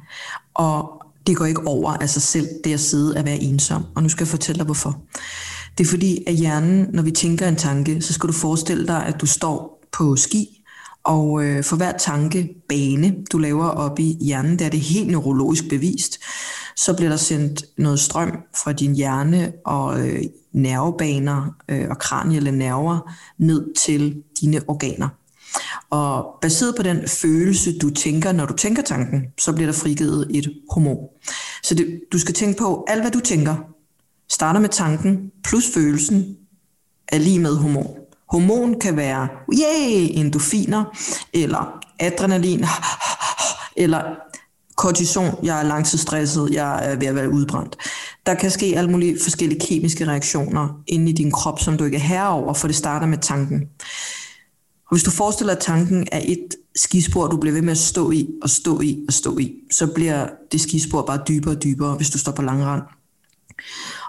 Og 0.54 0.95
det 1.26 1.36
går 1.36 1.44
ikke 1.44 1.66
over 1.66 1.92
af 1.92 2.10
sig 2.10 2.22
selv, 2.22 2.48
det 2.64 2.72
at 2.72 2.80
sidde 2.80 3.16
og 3.16 3.24
være 3.24 3.38
ensom. 3.38 3.84
Og 3.94 4.02
nu 4.02 4.08
skal 4.08 4.24
jeg 4.24 4.28
fortælle 4.28 4.58
dig, 4.58 4.64
hvorfor. 4.64 5.02
Det 5.78 5.86
er 5.86 5.88
fordi, 5.88 6.24
at 6.26 6.34
hjernen, 6.34 6.86
når 6.92 7.02
vi 7.02 7.10
tænker 7.10 7.48
en 7.48 7.56
tanke, 7.56 8.02
så 8.02 8.12
skal 8.12 8.26
du 8.26 8.32
forestille 8.32 8.86
dig, 8.86 9.06
at 9.06 9.20
du 9.20 9.26
står 9.26 9.82
på 9.92 10.16
ski, 10.16 10.62
og 11.04 11.44
øh, 11.44 11.64
for 11.64 11.76
hver 11.76 11.92
tankebane, 11.92 13.16
du 13.32 13.38
laver 13.38 13.66
op 13.66 13.98
i 13.98 14.18
hjernen, 14.20 14.58
der 14.58 14.64
er 14.64 14.70
det 14.70 14.80
helt 14.80 15.10
neurologisk 15.10 15.68
bevist, 15.68 16.18
så 16.76 16.96
bliver 16.96 17.08
der 17.08 17.16
sendt 17.16 17.64
noget 17.78 18.00
strøm 18.00 18.32
fra 18.62 18.72
din 18.72 18.94
hjerne 18.94 19.52
og 19.64 20.08
øh, 20.08 20.22
nervebaner 20.52 21.54
øh, 21.68 21.86
og 21.90 21.98
kranielle 21.98 22.52
nerver 22.52 23.12
ned 23.38 23.74
til 23.74 24.22
dine 24.40 24.60
organer. 24.68 25.08
Og 25.90 26.38
baseret 26.42 26.76
på 26.76 26.82
den 26.82 27.08
følelse, 27.08 27.78
du 27.78 27.90
tænker, 27.90 28.32
når 28.32 28.46
du 28.46 28.54
tænker 28.54 28.82
tanken, 28.82 29.22
så 29.38 29.52
bliver 29.52 29.66
der 29.66 29.78
frigivet 29.78 30.26
et 30.30 30.52
hormon. 30.70 31.08
Så 31.62 31.74
det, 31.74 32.00
du 32.12 32.18
skal 32.18 32.34
tænke 32.34 32.58
på, 32.58 32.84
alt 32.88 33.00
hvad 33.00 33.10
du 33.10 33.20
tænker, 33.20 33.56
starter 34.30 34.60
med 34.60 34.68
tanken 34.68 35.30
plus 35.44 35.64
følelsen, 35.74 36.36
er 37.08 37.18
lige 37.18 37.38
med 37.38 37.56
hormon. 37.56 37.96
Hormon 38.30 38.80
kan 38.80 38.96
være, 38.96 39.28
yay, 39.52 40.08
endorfiner, 40.10 40.84
eller 41.32 41.80
adrenalin, 42.00 42.64
eller 43.76 44.02
kortison, 44.76 45.34
jeg 45.42 45.58
er 45.60 45.62
langtidsstresset, 45.62 46.50
jeg 46.50 46.90
er 46.92 46.96
ved 46.96 47.06
at 47.06 47.14
være 47.14 47.30
udbrændt. 47.30 47.76
Der 48.26 48.34
kan 48.34 48.50
ske 48.50 48.74
alle 48.76 48.90
mulige 48.90 49.18
forskellige 49.22 49.60
kemiske 49.60 50.06
reaktioner 50.06 50.82
inde 50.86 51.10
i 51.10 51.14
din 51.14 51.30
krop, 51.30 51.60
som 51.60 51.76
du 51.76 51.84
ikke 51.84 51.96
er 51.96 52.00
herover, 52.00 52.54
for 52.54 52.68
det 52.68 52.76
starter 52.76 53.06
med 53.06 53.18
tanken. 53.18 53.62
Og 54.86 54.96
hvis 54.96 55.02
du 55.02 55.10
forestiller 55.10 55.54
dig, 55.54 55.62
tanken 55.62 56.06
er 56.12 56.20
et 56.24 56.54
skispor, 56.76 57.26
du 57.26 57.36
bliver 57.36 57.54
ved 57.54 57.62
med 57.62 57.70
at 57.72 57.78
stå 57.78 58.10
i 58.10 58.28
og 58.42 58.50
stå 58.50 58.80
i 58.80 59.04
og 59.08 59.12
stå 59.12 59.38
i, 59.38 59.54
så 59.70 59.86
bliver 59.86 60.28
det 60.52 60.60
skispor 60.60 61.02
bare 61.02 61.20
dybere 61.28 61.54
og 61.54 61.62
dybere, 61.62 61.94
hvis 61.94 62.10
du 62.10 62.18
står 62.18 62.32
på 62.32 62.42
langrand. 62.42 62.82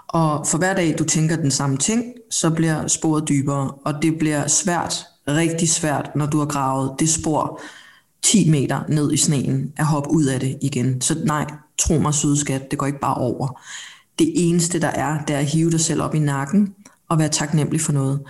Og 0.08 0.46
for 0.46 0.58
hver 0.58 0.74
dag, 0.74 0.98
du 0.98 1.04
tænker 1.04 1.36
den 1.36 1.50
samme 1.50 1.76
ting, 1.76 2.04
så 2.30 2.50
bliver 2.50 2.86
sporet 2.86 3.28
dybere, 3.28 3.70
og 3.70 4.02
det 4.02 4.18
bliver 4.18 4.46
svært, 4.46 5.06
rigtig 5.28 5.68
svært, 5.68 6.10
når 6.16 6.26
du 6.26 6.38
har 6.38 6.46
gravet 6.46 6.94
det 6.98 7.10
spor 7.10 7.60
10 8.22 8.50
meter 8.50 8.80
ned 8.88 9.12
i 9.12 9.16
sneen, 9.16 9.72
at 9.76 9.86
hoppe 9.86 10.10
ud 10.10 10.24
af 10.24 10.40
det 10.40 10.58
igen. 10.62 11.00
Så 11.00 11.20
nej, 11.24 11.46
tro 11.78 11.98
mig, 11.98 12.14
sødskat, 12.14 12.70
det 12.70 12.78
går 12.78 12.86
ikke 12.86 13.00
bare 13.00 13.14
over. 13.14 13.60
Det 14.18 14.32
eneste, 14.34 14.80
der 14.80 14.88
er, 14.88 15.24
det 15.24 15.36
er 15.36 15.40
at 15.40 15.46
hive 15.46 15.70
dig 15.70 15.80
selv 15.80 16.02
op 16.02 16.14
i 16.14 16.18
nakken, 16.18 16.74
og 17.08 17.18
være 17.18 17.28
taknemmelig 17.28 17.80
for 17.80 17.92
noget. 17.92 18.20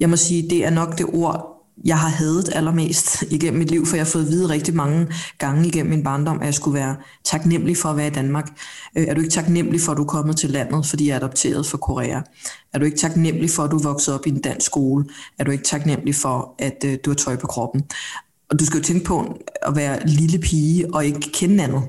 Jeg 0.00 0.10
må 0.10 0.16
sige, 0.16 0.50
det 0.50 0.64
er 0.64 0.70
nok 0.70 0.98
det 0.98 1.06
ord, 1.12 1.51
jeg 1.84 1.98
har 1.98 2.08
hadet 2.08 2.50
allermest 2.54 3.22
igennem 3.22 3.58
mit 3.58 3.70
liv, 3.70 3.86
for 3.86 3.96
jeg 3.96 4.04
har 4.04 4.10
fået 4.10 4.22
at 4.22 4.30
vide 4.30 4.48
rigtig 4.48 4.74
mange 4.74 5.06
gange 5.38 5.68
igennem 5.68 5.90
min 5.90 6.04
barndom, 6.04 6.40
at 6.40 6.46
jeg 6.46 6.54
skulle 6.54 6.74
være 6.74 6.96
taknemmelig 7.24 7.76
for 7.76 7.88
at 7.88 7.96
være 7.96 8.06
i 8.06 8.10
Danmark. 8.10 8.50
Øh, 8.96 9.04
er 9.04 9.14
du 9.14 9.20
ikke 9.20 9.32
taknemmelig 9.32 9.80
for, 9.80 9.92
at 9.92 9.98
du 9.98 10.02
er 10.02 10.06
kommet 10.06 10.36
til 10.36 10.50
landet, 10.50 10.86
fordi 10.86 11.06
jeg 11.06 11.12
er 11.12 11.16
adopteret 11.16 11.66
fra 11.66 11.78
Korea? 11.78 12.20
Er 12.74 12.78
du 12.78 12.84
ikke 12.84 12.98
taknemmelig 12.98 13.50
for, 13.50 13.62
at 13.62 13.70
du 13.70 13.76
er 13.76 13.82
vokset 13.82 14.14
op 14.14 14.26
i 14.26 14.30
en 14.30 14.40
dansk 14.40 14.66
skole? 14.66 15.04
Er 15.38 15.44
du 15.44 15.50
ikke 15.50 15.64
taknemmelig 15.64 16.14
for, 16.14 16.54
at 16.58 16.84
øh, 16.84 16.98
du 17.04 17.10
har 17.10 17.14
tøj 17.14 17.36
på 17.36 17.46
kroppen? 17.46 17.82
Og 18.50 18.58
du 18.58 18.66
skal 18.66 18.78
jo 18.78 18.84
tænke 18.84 19.04
på 19.04 19.38
at 19.62 19.76
være 19.76 20.06
lille 20.06 20.38
pige 20.38 20.94
og 20.94 21.06
ikke 21.06 21.20
kende 21.32 21.64
andet. 21.64 21.82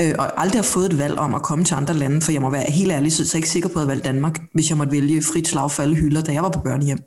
Øh, 0.00 0.14
og 0.18 0.42
aldrig 0.42 0.58
har 0.58 0.64
fået 0.64 0.92
et 0.92 0.98
valg 0.98 1.18
om 1.18 1.34
at 1.34 1.42
komme 1.42 1.64
til 1.64 1.74
andre 1.74 1.94
lande, 1.94 2.20
for 2.20 2.32
jeg 2.32 2.40
må 2.40 2.50
være 2.50 2.70
helt 2.70 2.92
ærlig, 2.92 3.12
så 3.12 3.22
er 3.22 3.26
jeg 3.32 3.38
ikke 3.38 3.48
sikker 3.48 3.68
på 3.68 3.80
at 3.80 3.88
valge 3.88 4.02
Danmark, 4.02 4.40
hvis 4.54 4.70
jeg 4.70 4.78
måtte 4.78 4.92
vælge 4.92 5.22
frit 5.22 5.48
slag 5.48 5.70
for 5.70 5.82
alle 5.82 5.94
hylder, 5.94 6.22
da 6.22 6.32
jeg 6.32 6.42
var 6.42 6.50
på 6.50 6.60
børnehjem. 6.60 6.98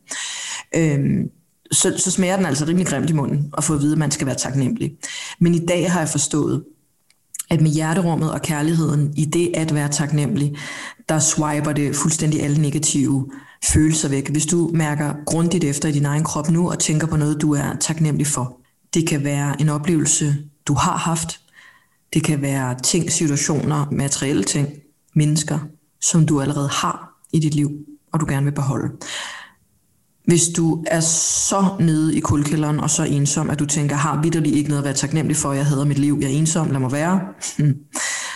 Øh, 0.76 1.00
så, 1.72 1.94
så 1.98 2.12
smager 2.12 2.36
den 2.36 2.46
altså 2.46 2.66
rimelig 2.66 2.88
grimt 2.88 3.10
i 3.10 3.14
munden 3.14 3.54
at 3.58 3.64
få 3.64 3.74
at 3.74 3.82
vide, 3.82 3.92
at 3.92 3.98
man 3.98 4.12
skal 4.12 4.28
være 4.28 4.36
taknemmelig. 4.36 4.92
Men 5.40 5.56
i 5.56 5.66
dag 5.66 5.92
har 5.92 6.00
jeg 6.00 6.10
forstået, 6.10 6.64
at 7.50 7.62
med 7.62 7.72
hjerterummet 7.72 8.32
og 8.32 8.42
kærligheden 8.42 9.14
i 9.16 9.26
det 9.26 9.52
at 9.56 9.74
være 9.74 9.90
taknemmelig, 9.90 10.58
der 11.10 11.20
swiper 11.20 11.74
det 11.74 11.96
fuldstændig 11.96 12.44
alle 12.44 12.62
negative 12.62 13.32
følelser 13.64 14.10
væk. 14.10 14.30
Hvis 14.30 14.46
du 14.46 14.72
mærker 14.74 15.14
grundigt 15.26 15.64
efter 15.64 15.90
i 15.90 15.92
din 15.92 16.06
egen 16.06 16.24
krop 16.24 16.50
nu 16.50 16.70
og 16.70 16.80
tænker 16.80 17.08
på 17.08 17.18
noget, 17.18 17.42
du 17.42 17.54
er 17.54 17.76
taknemmelig 17.80 18.28
for. 18.28 18.58
Det 18.94 19.08
kan 19.08 19.24
være 19.24 19.62
en 19.62 19.70
oplevelse, 19.70 20.36
du 20.68 20.74
har 20.74 20.98
haft. 20.98 21.40
Det 22.14 22.24
kan 22.24 22.42
være 22.42 22.76
ting, 22.84 23.12
situationer, 23.12 23.86
materielle 23.92 24.44
ting, 24.44 24.70
mennesker, 25.16 25.60
som 26.02 26.26
du 26.26 26.42
allerede 26.42 26.70
har 26.70 27.10
i 27.34 27.40
dit 27.40 27.56
liv, 27.56 27.72
og 28.14 28.20
du 28.20 28.26
gerne 28.26 28.46
vil 28.46 28.52
beholde. 28.52 28.94
Hvis 30.28 30.48
du 30.58 30.84
er 30.88 31.00
så 31.00 31.66
nede 31.80 32.16
i 32.16 32.20
kuldkælderen 32.20 32.80
og 32.80 32.90
så 32.90 33.04
ensom, 33.04 33.50
at 33.50 33.60
du 33.60 33.66
tænker, 33.66 33.96
har 33.96 34.22
vidderlig 34.22 34.56
ikke 34.56 34.70
noget 34.70 34.82
at 34.82 34.86
være 34.86 34.94
taknemmelig 34.94 35.38
for, 35.38 35.54
jeg 35.54 35.66
hader 35.66 35.86
mit 35.86 36.00
liv, 36.00 36.18
jeg 36.22 36.28
er 36.28 36.34
ensom, 36.34 36.72
lad 36.72 36.80
mig 36.80 36.92
være. 36.92 37.20
Hmm. 37.58 37.76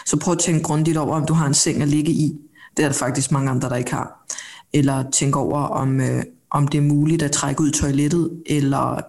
Så 0.06 0.18
prøv 0.18 0.32
at 0.32 0.40
tænke 0.40 0.64
grundigt 0.64 0.98
over, 0.98 1.16
om 1.16 1.26
du 1.26 1.34
har 1.34 1.48
en 1.48 1.54
seng 1.54 1.82
at 1.82 1.88
ligge 1.88 2.12
i. 2.12 2.34
Det 2.78 2.86
er 2.86 2.90
der 2.90 2.96
faktisk 2.96 3.32
mange 3.32 3.50
andre, 3.52 3.70
der 3.70 3.76
ikke 3.76 3.92
har. 3.92 4.26
Eller 4.74 5.04
tænk 5.12 5.36
over, 5.36 5.60
om, 5.60 6.02
øh, 6.02 6.24
om 6.52 6.68
det 6.68 6.78
er 6.78 6.82
muligt 6.82 7.24
at 7.24 7.32
trække 7.32 7.62
ud 7.62 7.70
i 7.70 7.72
toilettet, 7.72 8.30
eller 8.46 9.02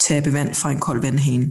tabe 0.00 0.32
vand 0.32 0.54
fra 0.54 0.70
en 0.70 0.80
kold 0.80 1.00
vandhane. 1.00 1.48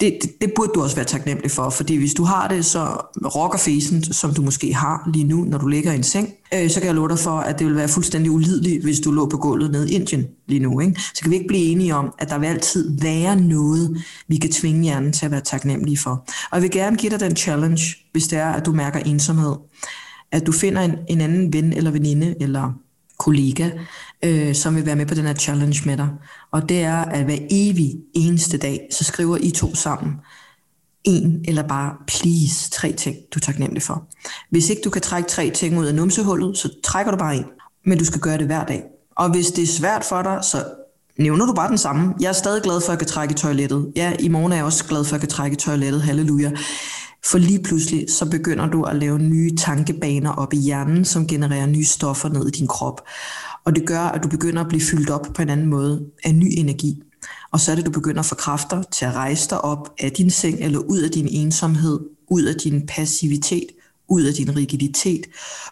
Det, 0.00 0.18
det, 0.22 0.40
det 0.40 0.52
burde 0.56 0.70
du 0.74 0.82
også 0.82 0.96
være 0.96 1.04
taknemmelig 1.04 1.50
for, 1.50 1.70
fordi 1.70 1.96
hvis 1.96 2.14
du 2.14 2.24
har 2.24 2.48
det 2.48 2.64
så 2.64 2.86
rocker 3.24 3.58
som 4.12 4.34
du 4.34 4.42
måske 4.42 4.74
har 4.74 5.10
lige 5.12 5.24
nu, 5.24 5.44
når 5.44 5.58
du 5.58 5.66
ligger 5.66 5.92
i 5.92 5.96
en 5.96 6.02
seng, 6.02 6.28
øh, 6.54 6.70
så 6.70 6.80
kan 6.80 6.86
jeg 6.86 6.94
love 6.94 7.08
dig 7.08 7.18
for, 7.18 7.38
at 7.38 7.58
det 7.58 7.66
vil 7.66 7.76
være 7.76 7.88
fuldstændig 7.88 8.30
ulideligt, 8.30 8.84
hvis 8.84 9.00
du 9.00 9.10
lå 9.10 9.28
på 9.28 9.36
gulvet 9.36 9.70
nede 9.70 9.90
i 9.90 9.94
Indien 9.94 10.26
lige 10.46 10.60
nu. 10.60 10.80
Ikke? 10.80 11.00
Så 11.14 11.22
kan 11.22 11.30
vi 11.30 11.36
ikke 11.36 11.48
blive 11.48 11.64
enige 11.64 11.94
om, 11.94 12.14
at 12.18 12.28
der 12.28 12.38
vil 12.38 12.46
altid 12.46 12.98
være 13.00 13.36
noget, 13.36 14.02
vi 14.28 14.36
kan 14.36 14.52
tvinge 14.52 14.82
hjernen 14.82 15.12
til 15.12 15.26
at 15.26 15.32
være 15.32 15.40
taknemmelig 15.40 15.98
for. 15.98 16.10
Og 16.50 16.56
jeg 16.56 16.62
vil 16.62 16.70
gerne 16.70 16.96
give 16.96 17.10
dig 17.10 17.20
den 17.20 17.36
challenge, 17.36 17.82
hvis 18.12 18.28
det 18.28 18.38
er, 18.38 18.48
at 18.52 18.66
du 18.66 18.72
mærker 18.72 18.98
ensomhed. 18.98 19.54
At 20.32 20.46
du 20.46 20.52
finder 20.52 20.82
en, 20.82 20.94
en 21.08 21.20
anden 21.20 21.52
ven 21.52 21.72
eller 21.72 21.90
veninde, 21.90 22.34
eller 22.40 22.72
kollega, 23.18 23.70
øh, 24.24 24.54
som 24.54 24.76
vil 24.76 24.86
være 24.86 24.96
med 24.96 25.06
på 25.06 25.14
den 25.14 25.24
her 25.24 25.34
challenge 25.34 25.82
med 25.86 25.96
dig. 25.96 26.08
Og 26.52 26.68
det 26.68 26.82
er, 26.82 26.96
at 26.96 27.24
hver 27.24 27.38
evig 27.50 27.94
eneste 28.14 28.58
dag, 28.58 28.88
så 28.90 29.04
skriver 29.04 29.36
I 29.36 29.50
to 29.50 29.74
sammen 29.74 30.12
en 31.04 31.44
eller 31.48 31.62
bare 31.62 31.92
please 32.06 32.70
tre 32.70 32.92
ting, 32.92 33.16
du 33.34 33.38
er 33.38 33.40
taknemmelig 33.40 33.82
for. 33.82 34.04
Hvis 34.50 34.70
ikke 34.70 34.82
du 34.84 34.90
kan 34.90 35.02
trække 35.02 35.28
tre 35.28 35.50
ting 35.50 35.78
ud 35.78 35.86
af 35.86 35.94
numsehullet, 35.94 36.58
så 36.58 36.68
trækker 36.84 37.12
du 37.12 37.18
bare 37.18 37.36
en. 37.36 37.44
Men 37.86 37.98
du 37.98 38.04
skal 38.04 38.20
gøre 38.20 38.38
det 38.38 38.46
hver 38.46 38.64
dag. 38.64 38.82
Og 39.16 39.30
hvis 39.30 39.46
det 39.46 39.62
er 39.62 39.66
svært 39.66 40.04
for 40.04 40.22
dig, 40.22 40.38
så 40.42 40.64
nævner 41.18 41.46
du 41.46 41.52
bare 41.52 41.68
den 41.68 41.78
samme. 41.78 42.14
Jeg 42.20 42.28
er 42.28 42.32
stadig 42.32 42.62
glad 42.62 42.80
for, 42.80 42.86
at 42.86 42.90
jeg 42.90 42.98
kan 42.98 43.08
trække 43.08 43.32
i 43.32 43.36
toilettet. 43.36 43.92
Ja, 43.96 44.12
i 44.20 44.28
morgen 44.28 44.52
er 44.52 44.56
jeg 44.56 44.64
også 44.64 44.84
glad 44.84 45.04
for, 45.04 45.08
at 45.08 45.12
jeg 45.12 45.20
kan 45.20 45.28
trække 45.28 45.54
i 45.54 45.58
toilettet. 45.58 46.02
Halleluja. 46.02 46.50
For 47.24 47.38
lige 47.38 47.62
pludselig, 47.62 48.06
så 48.10 48.30
begynder 48.30 48.66
du 48.66 48.82
at 48.82 48.96
lave 48.96 49.18
nye 49.18 49.56
tankebaner 49.56 50.30
op 50.30 50.52
i 50.52 50.56
hjernen, 50.56 51.04
som 51.04 51.26
genererer 51.26 51.66
nye 51.66 51.84
stoffer 51.84 52.28
ned 52.28 52.48
i 52.48 52.50
din 52.50 52.66
krop. 52.66 53.00
Og 53.64 53.76
det 53.76 53.86
gør, 53.86 54.00
at 54.00 54.22
du 54.22 54.28
begynder 54.28 54.62
at 54.62 54.68
blive 54.68 54.82
fyldt 54.82 55.10
op 55.10 55.26
på 55.34 55.42
en 55.42 55.48
anden 55.48 55.66
måde 55.66 56.06
af 56.24 56.34
ny 56.34 56.46
energi. 56.48 57.02
Og 57.52 57.60
så 57.60 57.72
er 57.72 57.76
det, 57.76 57.86
du 57.86 57.90
begynder 57.90 58.20
at 58.20 58.26
få 58.26 58.34
kræfter 58.34 58.82
til 58.82 59.04
at 59.04 59.14
rejse 59.14 59.50
dig 59.50 59.60
op 59.64 59.94
af 59.98 60.12
din 60.12 60.30
seng, 60.30 60.58
eller 60.60 60.78
ud 60.78 60.98
af 60.98 61.10
din 61.10 61.28
ensomhed, 61.30 62.00
ud 62.28 62.42
af 62.42 62.54
din 62.54 62.86
passivitet, 62.86 63.66
ud 64.08 64.22
af 64.22 64.34
din 64.34 64.56
rigiditet, 64.56 65.26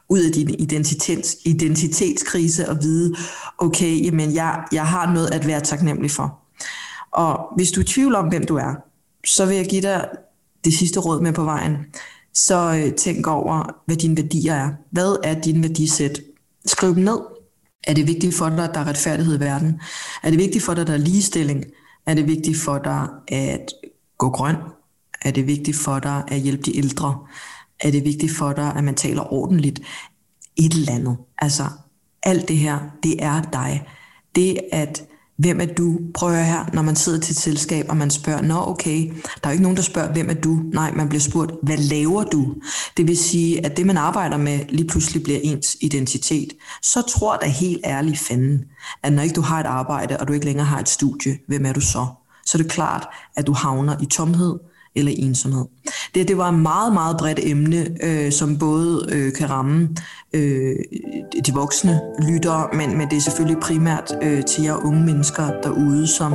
ud 0.08 0.20
af 0.20 0.32
din 0.32 0.50
identitets, 0.50 1.36
identitetskrise 1.44 2.68
og 2.68 2.82
vide, 2.82 3.14
okay, 3.58 4.04
jamen 4.04 4.34
jeg, 4.34 4.64
jeg 4.72 4.86
har 4.86 5.12
noget 5.12 5.30
at 5.32 5.46
være 5.46 5.60
taknemmelig 5.60 6.10
for. 6.10 6.38
Og 7.12 7.38
hvis 7.56 7.72
du 7.72 7.80
er 7.80 7.84
i 7.84 7.86
tvivl 7.86 8.14
om, 8.14 8.28
hvem 8.28 8.46
du 8.46 8.56
er, 8.56 8.74
så 9.26 9.46
vil 9.46 9.56
jeg 9.56 9.66
give 9.66 9.82
dig 9.82 10.08
det 10.64 10.74
sidste 10.74 11.00
råd 11.00 11.20
med 11.20 11.32
på 11.32 11.44
vejen. 11.44 11.76
Så 12.34 12.82
øh, 12.84 12.94
tænk 12.94 13.26
over, 13.26 13.82
hvad 13.86 13.96
dine 13.96 14.16
værdier 14.16 14.54
er. 14.54 14.70
Hvad 14.90 15.16
er 15.24 15.40
din 15.40 15.62
værdisæt? 15.62 16.20
Skriv 16.66 16.94
dem 16.94 17.04
ned. 17.04 17.35
Er 17.86 17.94
det 17.94 18.06
vigtigt 18.06 18.34
for 18.34 18.48
dig, 18.48 18.64
at 18.64 18.74
der 18.74 18.80
er 18.80 18.86
retfærdighed 18.86 19.36
i 19.36 19.40
verden? 19.40 19.80
Er 20.22 20.30
det 20.30 20.38
vigtigt 20.38 20.64
for 20.64 20.74
dig, 20.74 20.80
at 20.80 20.86
der 20.86 20.92
er 20.92 20.98
ligestilling? 20.98 21.64
Er 22.06 22.14
det 22.14 22.26
vigtigt 22.26 22.58
for 22.58 22.78
dig 22.78 23.08
at 23.28 23.72
gå 24.18 24.30
grøn? 24.30 24.56
Er 25.22 25.30
det 25.30 25.46
vigtigt 25.46 25.76
for 25.76 25.98
dig 25.98 26.24
at 26.28 26.40
hjælpe 26.40 26.62
de 26.62 26.76
ældre? 26.76 27.18
Er 27.80 27.90
det 27.90 28.04
vigtigt 28.04 28.32
for 28.32 28.52
dig, 28.52 28.72
at 28.76 28.84
man 28.84 28.94
taler 28.94 29.32
ordentligt? 29.32 29.80
Et 30.56 30.72
eller 30.72 30.92
andet. 30.92 31.16
Altså, 31.38 31.64
alt 32.22 32.48
det 32.48 32.56
her, 32.56 32.78
det 33.02 33.22
er 33.24 33.42
dig. 33.42 33.88
Det 34.34 34.58
at 34.72 35.04
Hvem 35.36 35.60
er 35.60 35.66
du? 35.66 35.98
Prøv 36.14 36.32
at 36.32 36.46
her, 36.46 36.64
når 36.72 36.82
man 36.82 36.96
sidder 36.96 37.20
til 37.20 37.32
et 37.32 37.36
selskab, 37.36 37.86
og 37.88 37.96
man 37.96 38.10
spørger, 38.10 38.42
nå 38.42 38.54
okay, 38.66 39.06
der 39.08 39.40
er 39.42 39.48
jo 39.48 39.52
ikke 39.52 39.62
nogen, 39.62 39.76
der 39.76 39.82
spørger, 39.82 40.12
hvem 40.12 40.30
er 40.30 40.34
du? 40.34 40.60
Nej, 40.72 40.92
man 40.92 41.08
bliver 41.08 41.20
spurgt, 41.20 41.52
hvad 41.62 41.76
laver 41.76 42.24
du? 42.24 42.54
Det 42.96 43.08
vil 43.08 43.16
sige, 43.16 43.66
at 43.66 43.76
det, 43.76 43.86
man 43.86 43.96
arbejder 43.96 44.36
med, 44.36 44.60
lige 44.68 44.88
pludselig 44.88 45.22
bliver 45.22 45.38
ens 45.42 45.76
identitet. 45.80 46.52
Så 46.82 47.02
tror 47.02 47.36
da 47.36 47.46
helt 47.46 47.80
ærligt 47.84 48.18
fanden, 48.18 48.64
at 49.02 49.12
når 49.12 49.22
ikke 49.22 49.34
du 49.34 49.40
har 49.40 49.60
et 49.60 49.66
arbejde, 49.66 50.16
og 50.20 50.28
du 50.28 50.32
ikke 50.32 50.46
længere 50.46 50.66
har 50.66 50.80
et 50.80 50.88
studie, 50.88 51.38
hvem 51.48 51.66
er 51.66 51.72
du 51.72 51.80
så? 51.80 52.06
Så 52.46 52.58
er 52.58 52.62
det 52.62 52.70
klart, 52.70 53.08
at 53.36 53.46
du 53.46 53.52
havner 53.52 53.96
i 54.02 54.06
tomhed, 54.06 54.54
eller 54.96 55.12
ensomhed. 55.16 55.64
Det, 56.14 56.28
det 56.28 56.36
var 56.36 56.48
et 56.48 56.58
meget, 56.58 56.92
meget 56.92 57.16
bredt 57.16 57.40
emne, 57.42 57.86
øh, 58.02 58.32
som 58.32 58.58
både 58.58 59.06
øh, 59.12 59.32
kan 59.32 59.50
ramme 59.50 59.88
øh, 60.32 60.76
de 61.46 61.52
voksne 61.54 62.00
lyttere, 62.28 62.68
men, 62.72 62.98
men 62.98 63.08
det 63.10 63.16
er 63.16 63.20
selvfølgelig 63.20 63.60
primært 63.62 64.12
øh, 64.22 64.44
til 64.44 64.64
jer 64.64 64.86
unge 64.86 65.04
mennesker 65.04 65.50
derude, 65.62 66.06
som 66.06 66.32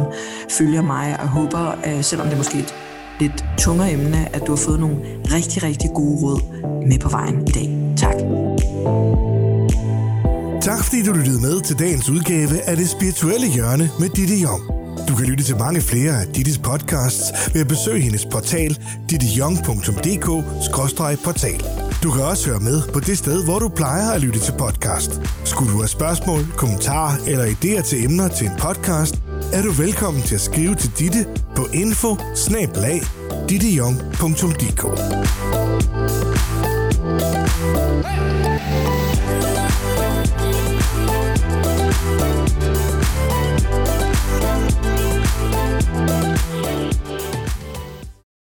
følger 0.49 0.81
mig, 0.81 1.19
og 1.19 1.27
håber, 1.27 1.75
øh, 1.87 2.03
selvom 2.03 2.27
det 2.27 2.33
er 2.33 2.37
måske 2.37 2.59
et 2.59 2.75
lidt 3.19 3.45
tungere 3.57 3.91
emne, 3.91 4.35
at 4.35 4.41
du 4.47 4.51
har 4.51 4.57
fået 4.57 4.79
nogle 4.79 4.95
rigtig, 5.33 5.63
rigtig 5.63 5.89
gode 5.95 6.21
råd 6.21 6.41
med 6.87 6.99
på 6.99 7.09
vejen 7.09 7.47
i 7.47 7.51
dag. 7.51 7.95
Tak. 7.97 8.15
Tak 10.61 10.83
fordi 10.83 11.03
du 11.03 11.13
lyttede 11.13 11.41
med 11.41 11.61
til 11.61 11.79
dagens 11.79 12.09
udgave 12.09 12.61
af 12.61 12.77
Det 12.77 12.89
Spirituelle 12.89 13.47
Hjørne 13.47 13.89
med 13.99 14.09
Ditte 14.09 14.35
Jong. 14.35 14.80
Du 15.07 15.15
kan 15.15 15.25
lytte 15.25 15.43
til 15.43 15.57
mange 15.57 15.81
flere 15.81 16.21
af 16.21 16.27
Dittis 16.27 16.57
podcasts 16.57 17.31
ved 17.53 17.61
at 17.61 17.67
besøge 17.67 18.01
hendes 18.01 18.25
portal 18.25 18.77
dittejong.dk-portal. 19.09 21.63
Du 22.03 22.11
kan 22.11 22.23
også 22.23 22.49
høre 22.49 22.59
med 22.59 22.81
på 22.93 22.99
det 22.99 23.17
sted, 23.17 23.43
hvor 23.43 23.59
du 23.59 23.69
plejer 23.69 24.11
at 24.11 24.21
lytte 24.21 24.39
til 24.39 24.53
podcast. 24.59 25.21
Skulle 25.45 25.71
du 25.71 25.77
have 25.77 25.87
spørgsmål, 25.87 26.45
kommentarer 26.57 27.17
eller 27.27 27.45
idéer 27.45 27.81
til 27.81 28.05
emner 28.05 28.27
til 28.27 28.47
en 28.47 28.53
podcast, 28.59 29.15
er 29.53 29.61
du 29.61 29.71
velkommen 29.71 30.23
til 30.23 30.35
at 30.35 30.41
skrive 30.41 30.75
til 30.75 30.91
Ditte 30.99 31.25
på 31.55 31.67
info 31.73 32.15